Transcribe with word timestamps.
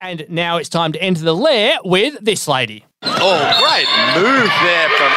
And 0.00 0.26
now 0.28 0.58
it's 0.58 0.68
time 0.68 0.92
to 0.92 1.02
enter 1.02 1.22
the 1.22 1.34
lair 1.34 1.78
with 1.84 2.18
this 2.20 2.46
lady. 2.46 2.84
Oh, 3.02 3.40
great 3.60 3.88
move 4.22 4.50
there 4.62 4.88
from 4.90 5.12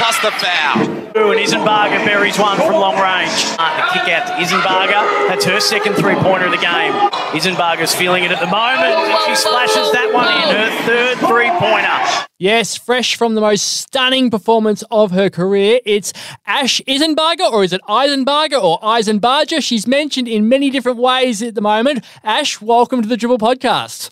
plus 0.00 0.18
the 0.20 0.30
foul. 0.30 0.80
Ooh, 1.18 1.32
and 1.32 1.40
Isenbarger 1.40 2.02
buries 2.06 2.38
one 2.38 2.56
from 2.56 2.72
long 2.72 2.94
range. 2.94 3.30
Uh, 3.58 3.76
the 3.76 3.92
kick 3.92 4.08
out 4.08 4.26
to 4.28 4.32
Isenbarger. 4.32 5.28
That's 5.28 5.44
her 5.44 5.60
second 5.60 5.92
three 5.94 6.14
pointer 6.14 6.46
of 6.46 6.52
the 6.52 6.56
game. 6.56 6.92
Isenbarger's 7.36 7.94
feeling 7.94 8.24
it 8.24 8.32
at 8.32 8.40
the 8.40 8.46
moment. 8.46 8.96
And 8.96 9.18
she 9.26 9.34
splashes 9.34 9.92
that 9.92 10.10
one 10.14 10.26
in, 10.26 10.56
her 10.56 10.70
third 10.86 11.18
three 11.18 11.50
pointer. 11.50 12.26
Yes, 12.38 12.78
fresh 12.78 13.14
from 13.14 13.34
the 13.34 13.42
most 13.42 13.82
stunning 13.82 14.30
performance 14.30 14.82
of 14.90 15.10
her 15.10 15.28
career, 15.28 15.80
it's 15.84 16.14
Ash 16.46 16.80
Isenbarger, 16.88 17.52
or 17.52 17.62
is 17.62 17.74
it 17.74 17.82
Eisenbarger 17.86 18.62
or 18.62 18.80
Eisenbarger? 18.80 19.62
She's 19.62 19.86
mentioned 19.86 20.28
in 20.28 20.48
many 20.48 20.70
different 20.70 20.96
ways 20.96 21.42
at 21.42 21.54
the 21.54 21.60
moment. 21.60 22.06
Ash, 22.24 22.58
welcome 22.62 23.02
to 23.02 23.08
the 23.08 23.18
Dribble 23.18 23.36
Podcast. 23.36 24.08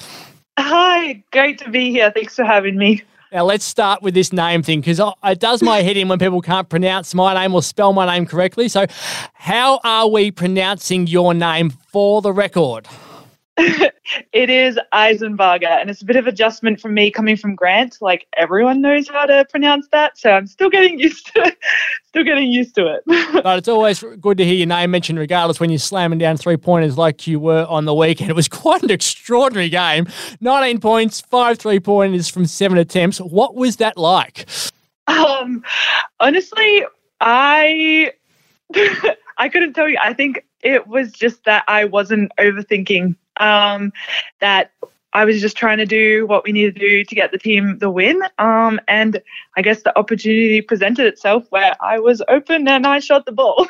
Hi, 0.59 1.25
great 1.32 1.57
to 1.61 1.71
be 1.71 1.91
here. 1.91 2.11
Thanks 2.11 2.35
for 2.35 2.45
having 2.45 2.77
me. 2.77 3.05
Now, 3.31 3.45
let's 3.45 3.67
start 3.67 4.00
with 4.00 4.14
this 4.14 4.32
name 4.32 4.63
thing 4.63 4.81
because 4.81 5.00
it 5.23 5.39
does 5.39 5.63
my 5.63 5.82
head 5.82 5.99
in 5.99 6.09
when 6.09 6.19
people 6.19 6.41
can't 6.41 6.67
pronounce 6.67 7.14
my 7.14 7.35
name 7.35 7.55
or 7.55 7.63
spell 7.63 7.93
my 7.93 8.07
name 8.07 8.25
correctly. 8.25 8.69
So, 8.69 8.86
how 9.35 9.81
are 9.85 10.09
we 10.09 10.31
pronouncing 10.31 11.07
your 11.07 11.35
name 11.35 11.69
for 11.69 12.22
the 12.22 12.33
record? 12.33 12.89
it 14.32 14.50
is 14.50 14.79
Eisenbarger, 14.93 15.66
and 15.66 15.90
it's 15.90 16.00
a 16.00 16.04
bit 16.04 16.14
of 16.14 16.29
adjustment 16.29 16.80
from 16.80 16.94
me 16.94 17.11
coming 17.11 17.36
from 17.36 17.57
Grant. 17.57 17.99
Like 18.00 18.26
everyone 18.36 18.80
knows 18.80 19.08
how 19.08 19.26
to 19.26 19.44
pronounce 19.50 19.89
that, 19.89 20.16
so 20.16 20.30
I'm 20.30 20.46
still 20.46 20.71
getting 20.71 20.99
used 20.99 21.26
to 21.35 21.40
it. 21.46 21.58
still 22.07 22.22
getting 22.22 22.52
used 22.52 22.76
to 22.76 22.86
it. 22.86 23.02
but 23.43 23.58
it's 23.58 23.66
always 23.66 24.04
good 24.21 24.39
to 24.39 24.44
hear 24.44 24.54
your 24.54 24.68
name 24.68 24.93
mentioned, 24.93 25.18
regardless 25.18 25.58
when 25.58 25.71
you're 25.71 25.79
slamming 25.80 26.21
down 26.21 26.36
three 26.36 26.57
pointers 26.57 26.96
like 26.96 27.26
you 27.26 27.40
were 27.40 27.66
on 27.68 27.85
the 27.85 27.94
weekend. 27.94 28.30
It 28.30 28.36
was 28.36 28.49
quite 28.49 28.85
an 28.85 28.93
extraordinary 28.93 29.68
game. 29.68 30.07
19 30.40 30.79
points, 30.79 31.21
five 31.21 31.58
three 31.58 31.80
pointers 31.80 32.28
from 32.28 32.46
seven 32.46 32.78
attempts. 32.78 33.18
What 33.18 33.56
was 33.56 33.77
that 33.77 33.96
like? 33.96 34.46
Um, 35.08 35.64
honestly, 36.20 36.84
I 37.20 38.12
I 39.39 39.48
couldn't 39.48 39.75
tell 39.75 39.89
you. 39.89 39.98
I 40.00 40.12
think 40.12 40.44
it 40.62 40.86
was 40.86 41.12
just 41.12 41.44
that 41.44 41.64
I 41.69 41.84
wasn't 41.84 42.33
overthinking 42.39 43.14
um, 43.39 43.92
that 44.41 44.72
I 45.12 45.25
was 45.25 45.41
just 45.41 45.56
trying 45.56 45.78
to 45.78 45.86
do 45.86 46.27
what 46.27 46.45
we 46.45 46.53
needed 46.53 46.75
to 46.75 46.80
do 46.80 47.05
to 47.05 47.14
get 47.14 47.33
the 47.33 47.39
team 47.39 47.78
the 47.78 47.91
win. 47.91 48.20
Um, 48.39 48.80
and 48.89 49.22
I 49.56 49.62
guess 49.62 49.83
the 49.83 49.97
opportunity 49.98 50.61
presented 50.61 51.06
itself 51.06 51.47
where 51.50 51.75
I 51.80 51.98
was 51.98 52.22
open 52.28 52.69
and 52.69 52.86
I 52.86 52.98
shot 52.98 53.25
the 53.25 53.33
ball. 53.33 53.67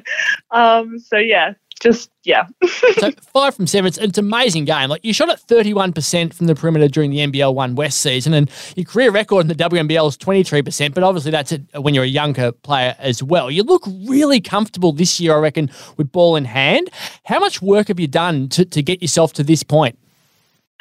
um, 0.50 0.98
so 0.98 1.16
yeah, 1.16 1.54
just 1.80 2.10
yeah. 2.24 2.46
so 2.66 3.10
five 3.32 3.54
from 3.54 3.66
seven. 3.66 3.88
It's, 3.88 3.98
it's, 3.98 4.18
an 4.18 4.24
amazing 4.24 4.66
game. 4.66 4.90
Like 4.90 5.04
you 5.04 5.12
shot 5.12 5.30
at 5.30 5.40
thirty 5.40 5.74
one 5.74 5.92
percent 5.92 6.34
from 6.34 6.46
the 6.46 6.54
perimeter 6.54 6.88
during 6.88 7.10
the 7.10 7.18
NBL 7.18 7.54
One 7.54 7.74
West 7.74 8.00
season, 8.00 8.34
and 8.34 8.50
your 8.76 8.84
career 8.84 9.10
record 9.10 9.42
in 9.42 9.48
the 9.48 9.54
WNBL 9.54 10.08
is 10.08 10.16
twenty 10.16 10.44
three 10.44 10.62
percent. 10.62 10.94
But 10.94 11.02
obviously 11.02 11.30
that's 11.30 11.52
a, 11.52 11.80
when 11.80 11.94
you're 11.94 12.04
a 12.04 12.08
younger 12.08 12.52
player 12.52 12.94
as 12.98 13.22
well. 13.22 13.50
You 13.50 13.62
look 13.62 13.82
really 14.06 14.40
comfortable 14.40 14.92
this 14.92 15.18
year, 15.18 15.34
I 15.34 15.38
reckon, 15.38 15.70
with 15.96 16.12
ball 16.12 16.36
in 16.36 16.44
hand. 16.44 16.90
How 17.24 17.40
much 17.40 17.60
work 17.62 17.88
have 17.88 17.98
you 17.98 18.06
done 18.06 18.48
to 18.50 18.64
to 18.64 18.82
get 18.82 19.02
yourself 19.02 19.32
to 19.34 19.42
this 19.42 19.62
point? 19.62 19.98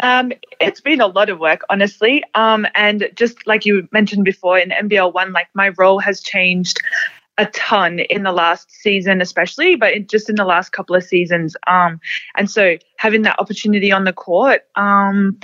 Um, 0.01 0.31
it's 0.61 0.79
been 0.79 1.01
a 1.01 1.07
lot 1.07 1.29
of 1.29 1.39
work, 1.39 1.61
honestly. 1.69 2.23
Um, 2.35 2.65
and 2.73 3.09
just 3.15 3.45
like 3.45 3.65
you 3.65 3.87
mentioned 3.91 4.23
before 4.23 4.57
in 4.57 4.69
NBL 4.69 5.13
one, 5.13 5.33
like 5.33 5.47
my 5.53 5.69
role 5.77 5.99
has 5.99 6.21
changed 6.21 6.79
a 7.39 7.45
ton 7.47 7.99
in 7.99 8.23
the 8.23 8.33
last 8.33 8.69
season, 8.69 9.21
especially, 9.21 9.75
but 9.75 10.07
just 10.07 10.29
in 10.29 10.35
the 10.35 10.45
last 10.45 10.71
couple 10.71 10.95
of 10.95 11.03
seasons. 11.03 11.55
Um, 11.65 11.99
and 12.35 12.51
so 12.51 12.77
having 12.97 13.21
that 13.23 13.39
opportunity 13.39 13.91
on 13.91 14.03
the 14.03 14.13
court, 14.13 14.63
um, 14.75 15.39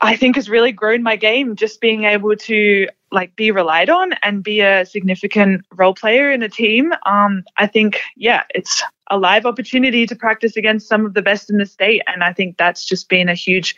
I 0.00 0.16
think 0.16 0.36
has 0.36 0.48
really 0.48 0.72
grown 0.72 1.02
my 1.02 1.16
game. 1.16 1.54
Just 1.54 1.82
being 1.82 2.04
able 2.04 2.34
to 2.34 2.88
like 3.12 3.36
be 3.36 3.50
relied 3.50 3.90
on 3.90 4.14
and 4.22 4.42
be 4.42 4.60
a 4.60 4.86
significant 4.86 5.66
role 5.74 5.94
player 5.94 6.32
in 6.32 6.42
a 6.42 6.48
team. 6.48 6.94
Um, 7.04 7.44
I 7.58 7.66
think, 7.66 8.00
yeah, 8.16 8.44
it's 8.54 8.82
a 9.10 9.18
live 9.18 9.44
opportunity 9.44 10.06
to 10.06 10.14
practice 10.14 10.56
against 10.56 10.88
some 10.88 11.04
of 11.04 11.14
the 11.14 11.20
best 11.20 11.50
in 11.50 11.58
the 11.58 11.66
state. 11.66 12.00
And 12.06 12.22
I 12.22 12.32
think 12.32 12.56
that's 12.56 12.84
just 12.84 13.08
been 13.08 13.28
a 13.28 13.34
huge, 13.34 13.74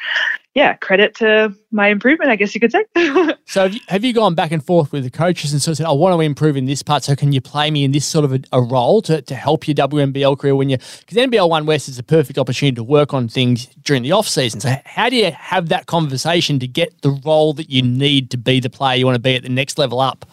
yeah, 0.55 0.75
credit 0.75 1.15
to 1.17 1.55
my 1.71 1.89
improvement, 1.89 2.31
I 2.31 2.37
guess 2.37 2.55
you 2.55 2.61
could 2.61 2.71
say. 2.71 2.85
so 3.47 3.63
have 3.63 3.75
you, 3.75 3.81
have 3.89 4.05
you 4.05 4.13
gone 4.13 4.35
back 4.35 4.53
and 4.53 4.65
forth 4.65 4.93
with 4.93 5.05
the 5.05 5.11
coaches 5.11 5.53
and 5.53 5.61
sort 5.61 5.73
of 5.73 5.77
said, 5.79 5.87
I 5.87 5.93
want 5.93 6.15
to 6.15 6.21
improve 6.21 6.57
in 6.57 6.67
this 6.67 6.83
part. 6.83 7.03
So 7.03 7.17
can 7.17 7.33
you 7.33 7.41
play 7.41 7.71
me 7.71 7.83
in 7.83 7.93
this 7.93 8.05
sort 8.05 8.27
of 8.27 8.35
a, 8.35 8.41
a 8.53 8.61
role 8.61 9.01
to, 9.03 9.23
to 9.23 9.35
help 9.35 9.67
your 9.67 9.75
WNBL 9.75 10.39
career 10.39 10.55
when 10.55 10.69
you, 10.69 10.77
because 10.77 11.17
NBL 11.17 11.49
One 11.49 11.65
West 11.65 11.89
is 11.89 11.99
a 11.99 12.03
perfect 12.03 12.39
opportunity 12.39 12.77
to 12.77 12.85
work 12.85 13.15
on 13.15 13.27
things 13.27 13.67
during 13.83 14.03
the 14.03 14.13
off 14.13 14.29
season. 14.29 14.61
So 14.61 14.75
how 14.85 15.09
do 15.09 15.17
you 15.17 15.33
have 15.33 15.71
that 15.71 15.87
conversation 15.87 16.59
to 16.59 16.69
get 16.69 17.01
the 17.01 17.11
role 17.25 17.55
that 17.55 17.71
you 17.71 17.81
need 17.81 18.31
to 18.33 18.37
be 18.37 18.61
the 18.61 18.71
player 18.71 18.99
you 18.99 19.07
want 19.07 19.17
to 19.17 19.23
be 19.23 19.35
at 19.35 19.43
the 19.43 19.49
next 19.49 19.79
level 19.79 19.99
up? 19.99 20.27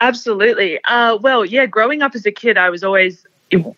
Absolutely. 0.00 0.82
Uh, 0.84 1.16
well, 1.16 1.44
yeah, 1.44 1.64
growing 1.64 2.02
up 2.02 2.14
as 2.14 2.26
a 2.26 2.32
kid, 2.32 2.58
I 2.58 2.68
was 2.68 2.82
always 2.82 3.24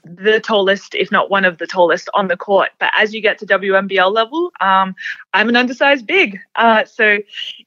the 0.04 0.40
tallest, 0.40 0.94
if 0.94 1.10
not 1.10 1.30
one 1.30 1.44
of 1.44 1.58
the 1.58 1.66
tallest, 1.66 2.08
on 2.14 2.28
the 2.28 2.36
court. 2.36 2.70
But 2.78 2.92
as 2.96 3.14
you 3.14 3.20
get 3.20 3.38
to 3.38 3.46
WNBL 3.46 4.12
level, 4.12 4.52
um, 4.60 4.94
I'm 5.34 5.48
an 5.48 5.56
undersized 5.56 6.06
big. 6.06 6.38
Uh, 6.56 6.84
so 6.84 7.18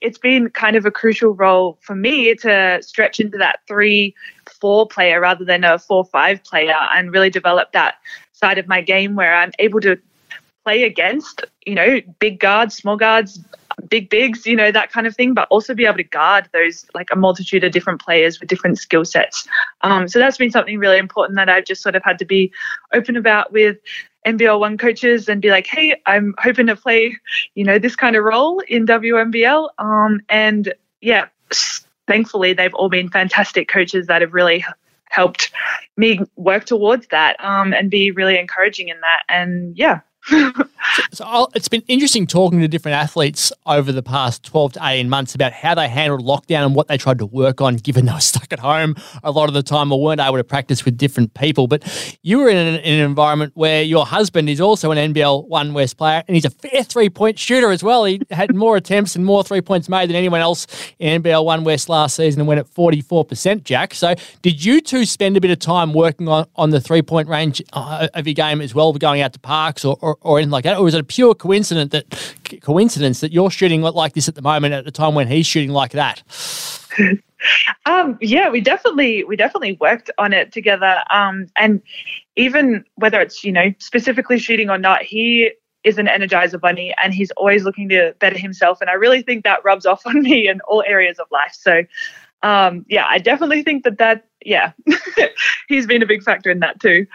it's 0.02 0.18
been 0.18 0.50
kind 0.50 0.75
of 0.75 0.86
a 0.86 0.92
crucial 0.92 1.34
role 1.34 1.78
for 1.81 1.96
me 1.96 2.36
to 2.36 2.80
stretch 2.81 3.19
into 3.19 3.38
that 3.38 3.59
three, 3.68 4.16
four 4.59 4.88
player 4.88 5.19
rather 5.19 5.46
than 5.46 5.64
a 5.64 5.80
four, 5.80 6.06
five 6.06 6.44
player 6.44 6.75
and 6.96 7.12
really 7.12 7.30
develop 7.30 7.72
that 7.74 7.96
side 8.34 8.58
of 8.58 8.68
my 8.68 8.81
game 8.81 9.16
where 9.16 9.36
I'm 9.36 9.52
able 9.59 9.81
to 9.81 9.98
play 10.64 10.84
against, 10.84 11.44
you 11.66 11.75
know, 11.75 12.00
big 12.19 12.40
guards, 12.40 12.75
small 12.75 12.98
guards, 12.98 13.40
big 13.88 14.10
bigs, 14.10 14.46
you 14.46 14.56
know, 14.56 14.72
that 14.72 14.92
kind 14.92 15.08
of 15.08 15.16
thing, 15.16 15.34
but 15.34 15.48
also 15.50 15.74
be 15.74 15.86
able 15.86 15.98
to 15.98 16.04
guard 16.04 16.50
those 16.54 16.86
like 16.94 17.10
a 17.12 17.16
multitude 17.16 17.64
of 17.64 17.72
different 17.72 18.02
players 18.02 18.40
with 18.40 18.50
different 18.50 18.78
skill 18.80 19.06
sets. 19.06 19.48
Um, 19.82 20.08
so 20.08 20.20
that's 20.20 20.38
been 20.38 20.52
something 20.52 20.78
really 20.78 20.98
important 20.98 21.38
that 21.38 21.50
I've 21.50 21.66
just 21.66 21.82
sort 21.82 21.96
of 21.96 22.04
had 22.04 22.20
to 22.20 22.26
be 22.26 22.52
open 22.94 23.16
about 23.16 23.52
with 23.52 23.78
NBL 24.26 24.60
one 24.60 24.78
coaches 24.78 25.30
and 25.30 25.42
be 25.42 25.50
like, 25.50 25.68
hey, 25.68 25.96
I'm 26.06 26.36
hoping 26.38 26.68
to 26.68 26.76
play, 26.76 27.18
you 27.56 27.64
know, 27.64 27.80
this 27.80 27.96
kind 27.96 28.16
of 28.16 28.24
role 28.24 28.60
in 28.68 28.86
WNBL. 28.86 29.70
Um, 29.78 30.22
and 30.30 30.74
yeah, 31.02 31.28
thankfully 32.08 32.54
they've 32.54 32.74
all 32.74 32.90
been 32.90 33.10
fantastic 33.10 33.70
coaches 33.70 34.08
that 34.08 34.22
have 34.22 34.34
really 34.34 34.66
helped 35.10 35.52
me 35.98 36.20
work 36.36 36.66
towards 36.66 37.08
that 37.08 37.44
um, 37.44 37.74
and 37.74 37.90
be 37.90 38.12
really 38.12 38.38
encouraging 38.38 38.90
in 38.90 39.00
that. 39.02 39.24
And 39.28 39.78
yeah, 39.78 40.02
so 41.12 41.24
I'll, 41.25 41.50
it's 41.56 41.68
been 41.68 41.84
interesting 41.88 42.28
talking 42.28 42.59
to 42.59 42.68
different 42.68 42.96
athletes 42.96 43.52
over 43.66 43.91
the 43.91 44.03
past 44.03 44.44
12 44.44 44.74
to 44.74 44.80
18 44.84 45.09
months 45.09 45.34
about 45.34 45.53
how 45.53 45.75
they 45.75 45.88
handled 45.88 46.22
lockdown 46.22 46.66
and 46.66 46.75
what 46.75 46.88
they 46.88 46.97
tried 46.97 47.19
to 47.19 47.25
work 47.25 47.62
on, 47.62 47.78
given 47.78 48.06
they 48.06 48.13
were 48.13 48.19
stuck 48.19 48.52
at 48.52 48.59
home 48.59 48.96
a 49.24 49.31
lot 49.31 49.47
of 49.47 49.53
the 49.53 49.63
time 49.63 49.91
or 49.91 50.02
weren't 50.02 50.22
able 50.22 50.38
to 50.38 50.44
practice 50.44 50.85
with 50.85 50.97
different 50.97 51.34
people. 51.34 51.68
But 51.68 52.18
you 52.22 52.40
were 52.40 52.50
in 52.50 52.57
an, 52.57 52.75
in 52.81 53.00
an 53.00 53.06
environment 53.06 53.53
where 53.56 53.81
your 53.81 54.06
husband 54.06 54.50
is 54.50 54.59
also 54.62 54.91
an 54.91 55.13
NBL 55.13 55.47
One 55.47 55.74
West 55.74 55.97
player 55.97 56.24
and 56.28 56.36
he's 56.36 56.46
a 56.46 56.50
fair 56.50 56.84
three 56.84 57.09
point 57.09 57.40
shooter 57.40 57.72
as 57.72 57.84
well. 57.84 58.06
He 58.06 58.22
had 58.30 58.53
more 58.53 58.75
attempts 58.75 59.16
and 59.16 59.25
more 59.25 59.44
three 59.44 59.62
points 59.62 59.90
made 59.90 60.09
than 60.09 60.16
anyone 60.16 60.41
else 60.41 60.68
in 61.00 61.24
NBL 61.24 61.46
One 61.46 61.63
West 61.63 61.90
last 61.90 62.16
season 62.16 62.41
and 62.41 62.47
went 62.47 62.59
at 62.59 62.68
44%, 62.68 63.63
Jack. 63.63 63.94
So 63.94 64.16
did 64.41 64.63
you 64.63 64.81
two 64.81 65.06
spend 65.06 65.38
a 65.38 65.41
bit 65.41 65.51
of 65.51 65.59
time 65.59 65.94
working 65.94 66.28
on, 66.28 66.46
on 66.56 66.69
the 66.72 66.81
three 66.81 67.01
point 67.01 67.28
range 67.28 67.62
uh, 67.74 68.07
of 68.13 68.28
your 68.28 68.34
game 68.34 68.62
as 68.62 68.75
well, 68.75 68.91
going 68.94 69.22
out 69.22 69.34
to 69.34 69.40
parks 69.40 69.86
or, 69.86 69.97
or, 70.01 70.09
or 70.22 70.38
anything 70.38 70.52
like 70.52 70.64
that? 70.64 70.78
Or 70.78 70.88
is 70.88 70.94
it 70.94 71.00
a 71.00 71.03
pure 71.03 71.36
coincidence 71.36 71.92
that 71.92 72.36
coincidence 72.62 73.22
that 73.22 73.31
you're 73.31 73.52
shooting 73.52 73.81
like 73.81 74.14
this 74.14 74.28
at 74.28 74.36
the 74.36 74.42
moment 74.42 74.74
at 74.74 74.86
the 74.86 74.92
time 74.92 75.16
when 75.16 75.28
he's 75.28 75.46
shooting 75.46 75.72
like 75.72 75.92
that? 75.92 76.24
um, 77.86 78.18
yeah, 78.22 78.50
we 78.50 78.62
definitely 78.62 79.24
we 79.24 79.36
definitely 79.36 79.78
worked 79.80 80.09
on 80.18 80.34
it 80.34 80.52
together. 80.52 81.03
Um, 81.09 81.48
and 81.56 81.81
even 82.36 82.84
whether 82.96 83.19
it's 83.19 83.44
you 83.44 83.52
know 83.52 83.74
specifically 83.80 84.40
shooting 84.40 84.69
or 84.69 84.78
not, 84.78 85.03
he 85.03 85.52
is 85.84 85.98
an 85.98 86.07
energizer 86.07 86.60
bunny 86.60 86.94
and 87.01 87.13
he's 87.13 87.31
always 87.31 87.63
looking 87.63 87.88
to 87.89 88.13
better 88.19 88.38
himself. 88.38 88.81
And 88.81 88.89
I 88.89 88.94
really 88.94 89.22
think 89.22 89.44
that 89.45 89.63
rubs 89.63 89.86
off 89.86 90.01
on 90.06 90.22
me 90.22 90.48
in 90.48 90.60
all 90.62 90.84
areas 90.86 91.19
of 91.19 91.28
life. 91.31 91.54
So 91.54 91.84
um, 92.44 92.86
yeah, 92.88 93.06
I 93.10 93.18
definitely 93.18 93.63
think 93.63 93.84
that 93.84 93.98
that 93.98 94.25
yeah, 94.45 94.72
he's 95.68 95.86
been 95.86 96.01
a 96.01 96.06
big 96.06 96.24
factor 96.24 96.50
in 96.50 96.60
that 96.60 96.80
too. 96.80 97.06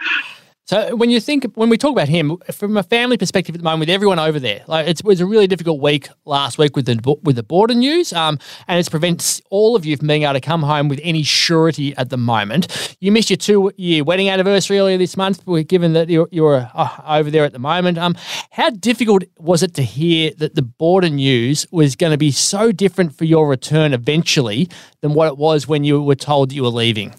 So 0.67 0.95
when 0.95 1.11
you 1.11 1.19
think 1.19 1.45
when 1.53 1.69
we 1.69 1.77
talk 1.77 1.91
about 1.91 2.09
him 2.09 2.37
from 2.51 2.75
a 2.75 2.81
family 2.81 3.17
perspective 3.17 3.53
at 3.53 3.59
the 3.59 3.63
moment, 3.63 3.81
with 3.81 3.89
everyone 3.89 4.17
over 4.17 4.39
there, 4.39 4.63
like 4.65 4.87
it 4.87 5.03
was 5.03 5.21
a 5.21 5.25
really 5.25 5.45
difficult 5.45 5.79
week 5.79 6.09
last 6.25 6.57
week 6.57 6.75
with 6.75 6.87
the 6.87 7.17
with 7.21 7.35
the 7.35 7.43
border 7.43 7.75
news, 7.75 8.11
um, 8.13 8.39
and 8.67 8.79
it 8.79 8.89
prevents 8.89 9.43
all 9.51 9.75
of 9.75 9.85
you 9.85 9.95
from 9.95 10.07
being 10.07 10.23
able 10.23 10.33
to 10.33 10.41
come 10.41 10.63
home 10.63 10.87
with 10.87 10.99
any 11.03 11.21
surety 11.21 11.95
at 11.97 12.09
the 12.09 12.17
moment. 12.17 12.95
You 12.99 13.11
missed 13.11 13.29
your 13.29 13.37
two 13.37 13.71
year 13.77 14.03
wedding 14.03 14.27
anniversary 14.27 14.79
earlier 14.79 14.97
this 14.97 15.15
month, 15.15 15.43
given 15.67 15.93
that 15.93 16.09
you're, 16.09 16.27
you're 16.31 16.67
uh, 16.73 16.89
over 17.05 17.29
there 17.29 17.45
at 17.45 17.53
the 17.53 17.59
moment. 17.59 17.99
Um, 17.99 18.15
how 18.49 18.71
difficult 18.71 19.23
was 19.37 19.61
it 19.61 19.75
to 19.75 19.83
hear 19.83 20.31
that 20.39 20.55
the 20.55 20.63
border 20.63 21.09
news 21.09 21.67
was 21.69 21.95
going 21.95 22.11
to 22.11 22.17
be 22.17 22.31
so 22.31 22.71
different 22.71 23.15
for 23.15 23.25
your 23.25 23.47
return 23.47 23.93
eventually 23.93 24.67
than 25.01 25.13
what 25.13 25.27
it 25.27 25.37
was 25.37 25.67
when 25.67 25.83
you 25.83 26.01
were 26.01 26.15
told 26.15 26.51
you 26.51 26.63
were 26.63 26.69
leaving? 26.69 27.13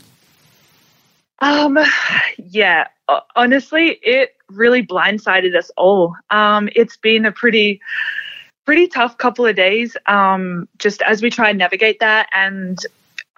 Um, 1.38 1.78
yeah, 2.38 2.88
honestly, 3.34 3.98
it 4.02 4.34
really 4.50 4.84
blindsided 4.84 5.56
us 5.56 5.70
all. 5.76 6.14
Um, 6.30 6.68
it's 6.74 6.96
been 6.96 7.26
a 7.26 7.32
pretty 7.32 7.80
pretty 8.64 8.88
tough 8.88 9.16
couple 9.18 9.46
of 9.46 9.54
days 9.54 9.96
um, 10.06 10.68
just 10.78 11.00
as 11.02 11.22
we 11.22 11.30
try 11.30 11.50
and 11.50 11.58
navigate 11.58 12.00
that. 12.00 12.28
And 12.34 12.78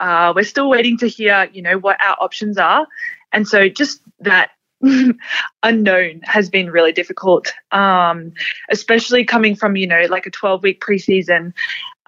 uh, 0.00 0.32
we're 0.34 0.44
still 0.44 0.70
waiting 0.70 0.96
to 0.98 1.06
hear 1.06 1.48
you 1.52 1.62
know 1.62 1.78
what 1.78 2.00
our 2.02 2.16
options 2.20 2.58
are. 2.58 2.86
And 3.32 3.46
so 3.46 3.68
just 3.68 4.00
that 4.20 4.50
unknown 5.62 6.20
has 6.22 6.48
been 6.48 6.70
really 6.70 6.92
difficult 6.92 7.52
um, 7.72 8.32
especially 8.70 9.24
coming 9.24 9.56
from 9.56 9.74
you 9.74 9.88
know 9.88 10.06
like 10.08 10.24
a 10.24 10.30
12 10.30 10.62
week 10.62 10.80
preseason 10.80 11.52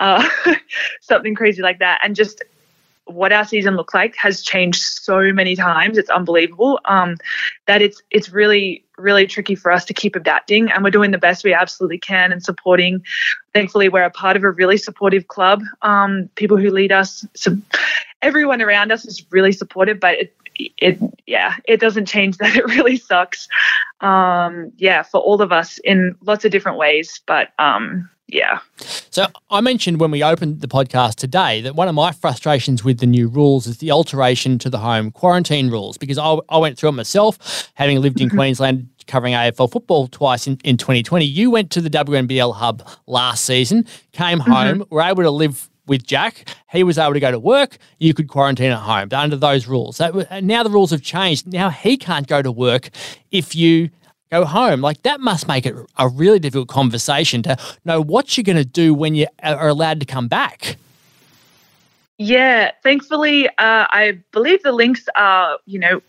uh, 0.01 0.27
something 1.01 1.35
crazy 1.35 1.63
like 1.63 1.79
that. 1.79 2.01
And 2.03 2.17
just 2.17 2.43
what 3.11 3.33
our 3.33 3.45
season 3.45 3.77
looked 3.77 3.95
like 3.95 4.17
has 4.17 4.43
changed 4.43 4.81
so 4.81 5.33
many 5.33 5.57
times. 5.57 5.99
It's 5.99 6.11
unbelievable. 6.11 6.81
Um, 6.87 7.17
that 7.67 7.83
it's 7.83 8.03
it's 8.11 8.31
really 8.31 8.85
really 8.99 9.27
tricky 9.27 9.55
for 9.55 9.73
us 9.73 9.85
to 9.87 9.95
keep 9.95 10.15
adapting, 10.15 10.71
and 10.71 10.85
we're 10.85 10.91
doing 10.91 11.11
the 11.11 11.19
best 11.19 11.45
we 11.45 11.55
absolutely 11.55 11.99
can 11.99 12.33
and 12.33 12.43
supporting. 12.43 13.03
Thankfully, 13.55 13.89
we're 13.89 14.05
a 14.05 14.11
part 14.11 14.37
of 14.37 14.45
a 14.45 14.51
really 14.51 14.77
supportive 14.77 15.29
club. 15.29 15.63
Um, 15.83 16.29
people 16.35 16.57
who 16.57 16.71
lead 16.71 16.93
us, 16.93 17.27
everyone 18.23 18.63
around 18.63 18.93
us 18.93 19.05
is 19.05 19.25
really 19.31 19.53
supportive, 19.53 19.99
but 20.01 20.15
it, 20.15 20.35
it 20.79 20.99
yeah 21.27 21.57
it 21.65 21.81
doesn't 21.81 22.07
change 22.07 22.37
that 22.39 22.57
it 22.57 22.65
really 22.67 22.97
sucks 22.97 23.49
um 24.01 24.73
yeah 24.77 25.03
for 25.03 25.21
all 25.21 25.41
of 25.41 25.53
us 25.53 25.79
in 25.85 26.15
lots 26.23 26.45
of 26.45 26.51
different 26.51 26.79
ways 26.79 27.21
but 27.27 27.49
um 27.59 28.09
yeah. 28.33 28.61
So 29.11 29.27
I 29.51 29.61
mentioned 29.61 30.01
when 30.01 30.11
we 30.11 30.23
opened 30.23 30.61
the 30.61 30.69
podcast 30.69 31.17
today 31.17 31.61
that 31.63 31.75
one 31.75 31.89
of 31.89 31.95
my 31.95 32.13
frustrations 32.13 32.85
with 32.85 32.99
the 32.99 33.07
new 33.07 33.29
rules 33.29 33.67
is 33.67 33.79
the 33.79 33.91
alteration 33.91 34.59
to 34.61 34.71
the 34.71 34.79
home 34.79 35.11
quarantine 35.11 35.71
rules 35.71 35.99
because 35.99 36.19
I, 36.19 36.39
I 36.49 36.59
went 36.59 36.79
through 36.79 36.91
it 36.91 36.93
myself, 36.93 37.71
having 37.75 38.01
lived 38.01 38.21
in 38.21 38.29
mm-hmm. 38.29 38.37
Queensland 38.37 38.89
covering 39.07 39.35
AFL 39.35 39.71
football 39.71 40.07
twice 40.07 40.47
in, 40.47 40.59
in 40.65 40.77
2020. 40.77 41.25
You 41.25 41.51
went 41.51 41.71
to 41.73 41.81
the 41.81 41.91
WNBL 41.91 42.55
hub 42.55 42.89
last 43.07 43.45
season, 43.45 43.87
came 44.13 44.39
mm-hmm. 44.39 44.53
home, 44.53 44.87
were 44.91 45.03
able 45.03 45.23
to 45.23 45.31
live 45.31 45.70
with 45.91 46.07
Jack. 46.07 46.49
He 46.71 46.85
was 46.85 46.97
able 46.97 47.15
to 47.15 47.21
go 47.21 47.33
to 47.33 47.39
work. 47.39 47.77
You 47.99 48.15
could 48.15 48.29
quarantine 48.29 48.71
at 48.71 48.79
home 48.79 49.09
under 49.13 49.37
those 49.37 49.67
rules. 49.67 49.99
That, 49.99 50.43
now 50.43 50.63
the 50.63 50.71
rules 50.71 50.93
have 50.93 51.03
changed. 51.03 51.53
Now 51.53 51.69
he 51.69 51.99
can't 51.99 52.29
go 52.29 52.41
to 52.41 52.53
work 52.53 52.91
if 53.33 53.57
you 53.57 53.91
go 54.31 54.45
home. 54.45 54.81
Like 54.81 55.03
that 55.03 55.21
must 55.21 55.49
make 55.49 55.67
it 55.67 55.75
a 55.99 56.09
really 56.09 56.39
difficult 56.39 56.69
conversation 56.69 57.43
to 57.43 57.57
know 57.85 58.01
what 58.01 58.39
you're 58.39 58.45
going 58.45 58.57
to 58.57 58.65
do 58.65 58.95
when 58.95 59.17
you 59.17 59.27
are 59.43 59.69
allowed 59.69 59.99
to 60.01 60.07
come 60.07 60.29
back. 60.29 60.77
Yeah, 62.19 62.71
thankfully, 62.83 63.49
uh, 63.49 63.53
I 63.59 64.19
believe 64.31 64.63
the 64.63 64.73
Lynx 64.73 65.07
are, 65.17 65.59
you 65.67 65.79
know, 65.79 66.03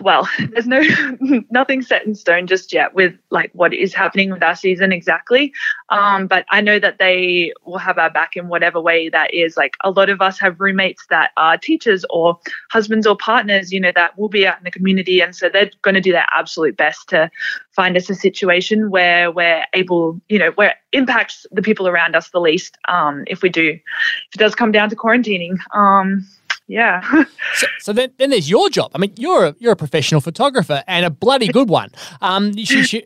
well, 0.00 0.28
there's 0.50 0.66
no 0.66 0.82
nothing 1.50 1.82
set 1.82 2.06
in 2.06 2.14
stone 2.14 2.46
just 2.46 2.72
yet 2.72 2.94
with 2.94 3.14
like 3.30 3.50
what 3.52 3.74
is 3.74 3.94
happening 3.94 4.30
with 4.30 4.42
our 4.42 4.54
season 4.54 4.92
exactly. 4.92 5.52
Um, 5.90 6.26
but 6.26 6.44
I 6.50 6.60
know 6.60 6.78
that 6.78 6.98
they 6.98 7.52
will 7.64 7.78
have 7.78 7.98
our 7.98 8.10
back 8.10 8.36
in 8.36 8.48
whatever 8.48 8.80
way 8.80 9.08
that 9.08 9.32
is. 9.34 9.56
Like 9.56 9.74
a 9.84 9.90
lot 9.90 10.10
of 10.10 10.20
us 10.20 10.38
have 10.40 10.60
roommates 10.60 11.06
that 11.10 11.32
are 11.36 11.56
teachers 11.56 12.04
or 12.10 12.38
husbands 12.70 13.06
or 13.06 13.16
partners, 13.16 13.72
you 13.72 13.80
know, 13.80 13.92
that 13.94 14.18
will 14.18 14.28
be 14.28 14.46
out 14.46 14.58
in 14.58 14.64
the 14.64 14.70
community, 14.70 15.20
and 15.20 15.34
so 15.34 15.48
they're 15.48 15.70
going 15.82 15.94
to 15.94 16.00
do 16.00 16.12
their 16.12 16.26
absolute 16.32 16.76
best 16.76 17.08
to 17.08 17.30
find 17.72 17.96
us 17.96 18.10
a 18.10 18.14
situation 18.14 18.90
where 18.90 19.30
we're 19.30 19.64
able, 19.74 20.20
you 20.28 20.38
know, 20.38 20.50
where 20.52 20.70
it 20.70 20.76
impacts 20.92 21.46
the 21.52 21.62
people 21.62 21.86
around 21.86 22.16
us 22.16 22.30
the 22.30 22.40
least. 22.40 22.76
Um, 22.88 23.24
if 23.26 23.42
we 23.42 23.48
do, 23.48 23.68
if 23.70 24.34
it 24.34 24.38
does 24.38 24.54
come 24.54 24.72
down 24.72 24.90
to 24.90 24.96
quarantining. 24.96 25.58
Um, 25.74 26.26
yeah. 26.68 27.00
so, 27.54 27.66
so 27.80 27.92
then, 27.94 28.12
then 28.18 28.30
there's 28.30 28.48
your 28.48 28.68
job. 28.68 28.92
I 28.94 28.98
mean, 28.98 29.12
you're 29.16 29.46
a, 29.46 29.56
you're 29.58 29.72
a 29.72 29.76
professional 29.76 30.20
photographer 30.20 30.84
and 30.86 31.06
a 31.06 31.10
bloody 31.10 31.48
good 31.48 31.70
one. 31.70 31.90
Um, 32.20 32.52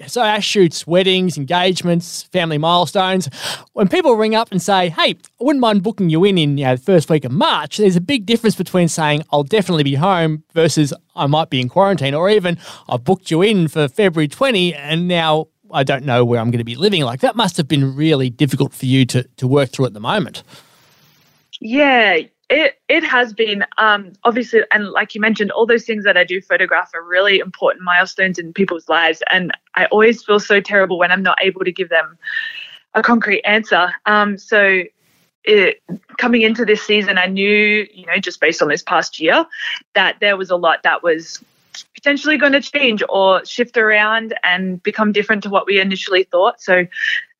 so 0.06 0.20
Ash 0.20 0.44
shoots 0.44 0.84
weddings, 0.86 1.38
engagements, 1.38 2.24
family 2.24 2.58
milestones. 2.58 3.28
When 3.72 3.88
people 3.88 4.16
ring 4.16 4.34
up 4.34 4.50
and 4.50 4.60
say, 4.60 4.88
"Hey, 4.88 5.10
I 5.40 5.44
wouldn't 5.44 5.60
mind 5.60 5.84
booking 5.84 6.10
you 6.10 6.24
in 6.24 6.36
in 6.36 6.58
you 6.58 6.64
know, 6.64 6.76
the 6.76 6.82
first 6.82 7.08
week 7.08 7.24
of 7.24 7.30
March," 7.30 7.76
there's 7.76 7.96
a 7.96 8.00
big 8.00 8.26
difference 8.26 8.56
between 8.56 8.88
saying 8.88 9.22
I'll 9.30 9.44
definitely 9.44 9.84
be 9.84 9.94
home 9.94 10.42
versus 10.52 10.92
I 11.14 11.26
might 11.26 11.48
be 11.48 11.60
in 11.60 11.68
quarantine, 11.68 12.14
or 12.14 12.28
even 12.28 12.58
I've 12.88 13.04
booked 13.04 13.30
you 13.30 13.42
in 13.42 13.68
for 13.68 13.86
February 13.86 14.28
20 14.28 14.74
and 14.74 15.06
now 15.06 15.46
I 15.72 15.84
don't 15.84 16.04
know 16.04 16.24
where 16.24 16.40
I'm 16.40 16.50
going 16.50 16.58
to 16.58 16.64
be 16.64 16.74
living. 16.74 17.02
Like 17.02 17.20
that 17.20 17.36
must 17.36 17.56
have 17.58 17.68
been 17.68 17.94
really 17.94 18.28
difficult 18.28 18.74
for 18.74 18.86
you 18.86 19.06
to 19.06 19.22
to 19.22 19.46
work 19.46 19.70
through 19.70 19.86
at 19.86 19.94
the 19.94 20.00
moment. 20.00 20.42
Yeah, 21.60 22.18
it 22.52 22.78
it 22.88 23.02
has 23.02 23.32
been 23.32 23.64
um, 23.78 24.12
obviously, 24.24 24.60
and 24.70 24.88
like 24.90 25.14
you 25.14 25.20
mentioned, 25.20 25.50
all 25.50 25.66
those 25.66 25.84
things 25.84 26.04
that 26.04 26.16
I 26.16 26.24
do 26.24 26.40
photograph 26.40 26.90
are 26.94 27.02
really 27.02 27.38
important 27.38 27.82
milestones 27.82 28.38
in 28.38 28.52
people's 28.52 28.88
lives, 28.88 29.22
and 29.32 29.50
I 29.74 29.86
always 29.86 30.22
feel 30.22 30.38
so 30.38 30.60
terrible 30.60 30.98
when 30.98 31.10
I'm 31.10 31.22
not 31.22 31.38
able 31.40 31.64
to 31.64 31.72
give 31.72 31.88
them 31.88 32.18
a 32.94 33.02
concrete 33.02 33.42
answer. 33.42 33.92
Um, 34.06 34.38
so. 34.38 34.84
It, 35.44 35.82
coming 36.18 36.42
into 36.42 36.64
this 36.64 36.80
season, 36.84 37.18
I 37.18 37.26
knew, 37.26 37.84
you 37.92 38.06
know, 38.06 38.16
just 38.18 38.40
based 38.40 38.62
on 38.62 38.68
this 38.68 38.80
past 38.80 39.18
year, 39.18 39.44
that 39.94 40.20
there 40.20 40.36
was 40.36 40.50
a 40.50 40.54
lot 40.54 40.84
that 40.84 41.02
was 41.02 41.42
potentially 41.96 42.38
going 42.38 42.52
to 42.52 42.60
change 42.60 43.02
or 43.08 43.44
shift 43.44 43.76
around 43.76 44.34
and 44.44 44.80
become 44.84 45.10
different 45.10 45.42
to 45.42 45.50
what 45.50 45.66
we 45.66 45.80
initially 45.80 46.22
thought. 46.22 46.60
So 46.60 46.86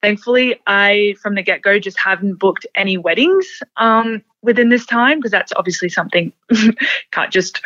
thankfully, 0.03 0.61
I, 0.67 1.15
from 1.23 1.37
the 1.37 1.43
get 1.43 1.63
go, 1.63 1.79
just 1.79 1.97
haven't 1.97 2.41
booked 2.41 2.67
any 2.75 2.99
weddings 2.99 3.47
um, 3.77 4.25
within 4.43 4.69
this 4.69 4.85
time 4.87 5.19
because 5.19 5.31
that's 5.31 5.53
obviously 5.57 5.89
something 5.89 6.33
can't 7.11 7.33
just, 7.33 7.63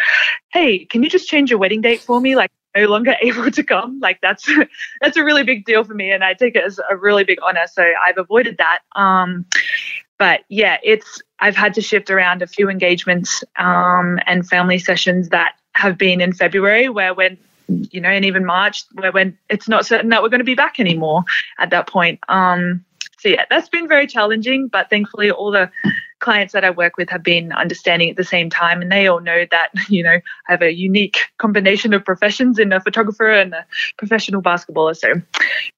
hey, 0.52 0.84
can 0.84 1.02
you 1.02 1.08
just 1.08 1.28
change 1.28 1.50
your 1.50 1.58
wedding 1.58 1.80
date 1.80 2.00
for 2.00 2.20
me? 2.20 2.36
Like, 2.36 2.50
no 2.76 2.86
longer 2.86 3.16
able 3.22 3.50
to 3.50 3.62
come. 3.62 3.98
Like 4.00 4.20
that's 4.20 4.48
that's 5.00 5.16
a 5.16 5.24
really 5.24 5.42
big 5.42 5.64
deal 5.64 5.84
for 5.84 5.94
me, 5.94 6.10
and 6.12 6.22
I 6.22 6.34
take 6.34 6.54
it 6.54 6.64
as 6.64 6.78
a 6.90 6.96
really 6.96 7.24
big 7.24 7.38
honor. 7.42 7.66
So 7.66 7.82
I've 8.06 8.18
avoided 8.18 8.58
that. 8.58 8.80
Um, 8.94 9.46
but 10.18 10.40
yeah, 10.48 10.78
it's 10.82 11.20
I've 11.40 11.56
had 11.56 11.74
to 11.74 11.82
shift 11.82 12.10
around 12.10 12.42
a 12.42 12.46
few 12.46 12.70
engagements 12.70 13.44
um, 13.58 14.18
and 14.26 14.48
family 14.48 14.78
sessions 14.78 15.28
that 15.30 15.54
have 15.74 15.98
been 15.98 16.20
in 16.20 16.32
February, 16.32 16.88
where 16.88 17.14
when 17.14 17.36
you 17.68 18.00
know, 18.00 18.08
and 18.08 18.24
even 18.24 18.44
March, 18.44 18.84
where 18.94 19.10
when 19.10 19.36
it's 19.50 19.68
not 19.68 19.84
certain 19.84 20.10
that 20.10 20.22
we're 20.22 20.28
going 20.28 20.40
to 20.40 20.44
be 20.44 20.54
back 20.54 20.78
anymore 20.78 21.24
at 21.58 21.70
that 21.70 21.88
point. 21.88 22.20
Um, 22.28 22.84
so 23.18 23.28
yeah, 23.28 23.44
that's 23.50 23.68
been 23.68 23.88
very 23.88 24.06
challenging, 24.06 24.68
but 24.68 24.88
thankfully 24.88 25.30
all 25.30 25.50
the 25.50 25.70
clients 26.26 26.52
that 26.52 26.64
I 26.64 26.70
work 26.70 26.96
with 26.96 27.08
have 27.10 27.22
been 27.22 27.52
understanding 27.52 28.10
at 28.10 28.16
the 28.16 28.24
same 28.24 28.50
time, 28.50 28.82
and 28.82 28.90
they 28.90 29.06
all 29.06 29.20
know 29.20 29.46
that 29.52 29.68
you 29.88 30.02
know 30.02 30.18
I 30.48 30.52
have 30.52 30.60
a 30.60 30.72
unique 30.74 31.18
combination 31.38 31.94
of 31.94 32.04
professions 32.04 32.58
in 32.58 32.72
a 32.72 32.80
photographer 32.80 33.30
and 33.30 33.54
a 33.54 33.64
professional 33.96 34.42
basketballer. 34.42 34.96
So, 34.96 35.22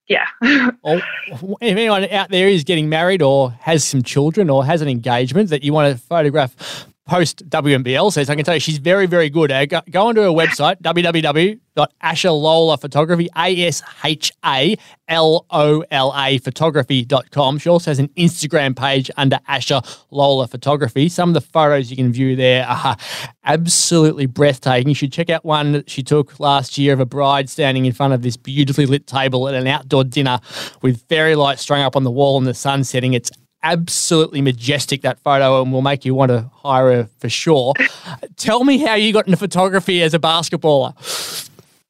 yeah. 0.06 0.26
well, 0.82 1.02
if 1.30 1.42
anyone 1.60 2.08
out 2.10 2.30
there 2.30 2.48
is 2.48 2.64
getting 2.64 2.88
married 2.88 3.20
or 3.20 3.50
has 3.60 3.84
some 3.84 4.02
children 4.02 4.48
or 4.48 4.64
has 4.64 4.80
an 4.80 4.88
engagement 4.88 5.50
that 5.50 5.62
you 5.62 5.74
want 5.74 5.94
to 5.94 6.02
photograph 6.02 6.86
post 7.08 7.48
WNBL 7.48 8.12
says, 8.12 8.30
I 8.30 8.36
can 8.36 8.44
tell 8.44 8.54
you 8.54 8.60
she's 8.60 8.78
very, 8.78 9.06
very 9.06 9.30
good. 9.30 9.50
Uh, 9.50 9.66
go, 9.66 9.80
go 9.90 10.06
onto 10.06 10.20
her 10.20 10.28
website, 10.28 10.80
www.asha 10.82 12.30
Lola 12.30 12.76
Photography, 12.76 13.28
A 13.36 13.66
S 13.66 13.82
H 14.04 14.30
A 14.44 14.76
L 15.08 15.46
O 15.50 15.84
L 15.90 16.12
A 16.14 16.38
photography.com. 16.38 17.58
She 17.58 17.68
also 17.68 17.90
has 17.90 17.98
an 17.98 18.08
Instagram 18.08 18.76
page 18.76 19.10
under 19.16 19.38
Asha 19.48 19.82
Lola 20.10 20.46
Photography. 20.46 21.08
Some 21.08 21.30
of 21.30 21.34
the 21.34 21.40
photos 21.40 21.90
you 21.90 21.96
can 21.96 22.12
view 22.12 22.36
there 22.36 22.66
are 22.66 22.96
absolutely 23.44 24.26
breathtaking. 24.26 24.88
You 24.88 24.94
should 24.94 25.12
check 25.12 25.30
out 25.30 25.44
one 25.44 25.72
that 25.72 25.90
she 25.90 26.02
took 26.02 26.38
last 26.38 26.76
year 26.76 26.92
of 26.92 27.00
a 27.00 27.06
bride 27.06 27.48
standing 27.48 27.86
in 27.86 27.92
front 27.92 28.12
of 28.12 28.22
this 28.22 28.36
beautifully 28.36 28.86
lit 28.86 29.06
table 29.06 29.48
at 29.48 29.54
an 29.54 29.66
outdoor 29.66 30.04
dinner 30.04 30.40
with 30.82 31.02
fairy 31.08 31.34
lights 31.34 31.62
strung 31.62 31.80
up 31.80 31.96
on 31.96 32.04
the 32.04 32.10
wall 32.10 32.36
and 32.36 32.46
the 32.46 32.54
sun 32.54 32.84
setting. 32.84 33.14
It's 33.14 33.30
absolutely 33.62 34.40
majestic 34.40 35.02
that 35.02 35.18
photo 35.20 35.62
and 35.62 35.72
will 35.72 35.82
make 35.82 36.04
you 36.04 36.14
want 36.14 36.30
to 36.30 36.50
hire 36.54 36.92
her 36.92 37.08
for 37.18 37.28
sure. 37.28 37.74
Tell 38.36 38.64
me 38.64 38.78
how 38.78 38.94
you 38.94 39.12
got 39.12 39.26
into 39.26 39.36
photography 39.36 40.02
as 40.02 40.14
a 40.14 40.18
basketballer. 40.18 40.94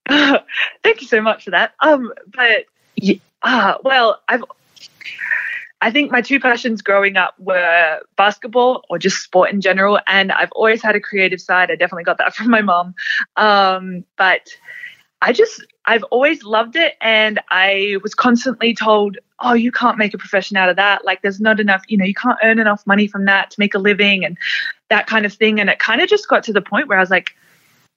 Thank 0.82 1.00
you 1.00 1.06
so 1.06 1.20
much 1.20 1.44
for 1.44 1.50
that. 1.50 1.72
Um, 1.80 2.12
but 2.34 2.64
uh, 3.42 3.74
well, 3.84 4.20
I've 4.28 4.42
I 5.80 5.92
think 5.92 6.10
my 6.10 6.20
two 6.20 6.40
passions 6.40 6.82
growing 6.82 7.16
up 7.16 7.34
were 7.38 8.00
basketball 8.16 8.84
or 8.90 8.98
just 8.98 9.18
sport 9.18 9.50
in 9.52 9.60
general, 9.60 10.00
and 10.08 10.32
I've 10.32 10.50
always 10.52 10.82
had 10.82 10.96
a 10.96 11.00
creative 11.00 11.40
side. 11.40 11.70
I 11.70 11.76
definitely 11.76 12.04
got 12.04 12.18
that 12.18 12.34
from 12.36 12.50
my 12.50 12.62
mom, 12.62 12.94
um, 13.36 14.04
but 14.16 14.48
I 15.22 15.32
just 15.32 15.64
I've 15.88 16.04
always 16.04 16.44
loved 16.44 16.76
it, 16.76 16.94
and 17.00 17.40
I 17.50 17.96
was 18.02 18.14
constantly 18.14 18.74
told 18.74 19.16
oh, 19.40 19.54
you 19.54 19.70
can't 19.70 19.98
make 19.98 20.14
a 20.14 20.18
profession 20.18 20.56
out 20.56 20.68
of 20.68 20.76
that. 20.76 21.04
Like, 21.04 21.22
there's 21.22 21.40
not 21.40 21.60
enough, 21.60 21.84
you 21.88 21.96
know, 21.96 22.04
you 22.04 22.14
can't 22.14 22.38
earn 22.42 22.58
enough 22.58 22.86
money 22.86 23.06
from 23.06 23.24
that 23.26 23.50
to 23.52 23.60
make 23.60 23.74
a 23.74 23.78
living 23.78 24.24
and 24.24 24.36
that 24.88 25.06
kind 25.06 25.24
of 25.24 25.32
thing. 25.32 25.60
And 25.60 25.70
it 25.70 25.78
kind 25.78 26.00
of 26.00 26.08
just 26.08 26.28
got 26.28 26.42
to 26.44 26.52
the 26.52 26.60
point 26.60 26.88
where 26.88 26.98
I 26.98 27.00
was 27.00 27.10
like, 27.10 27.36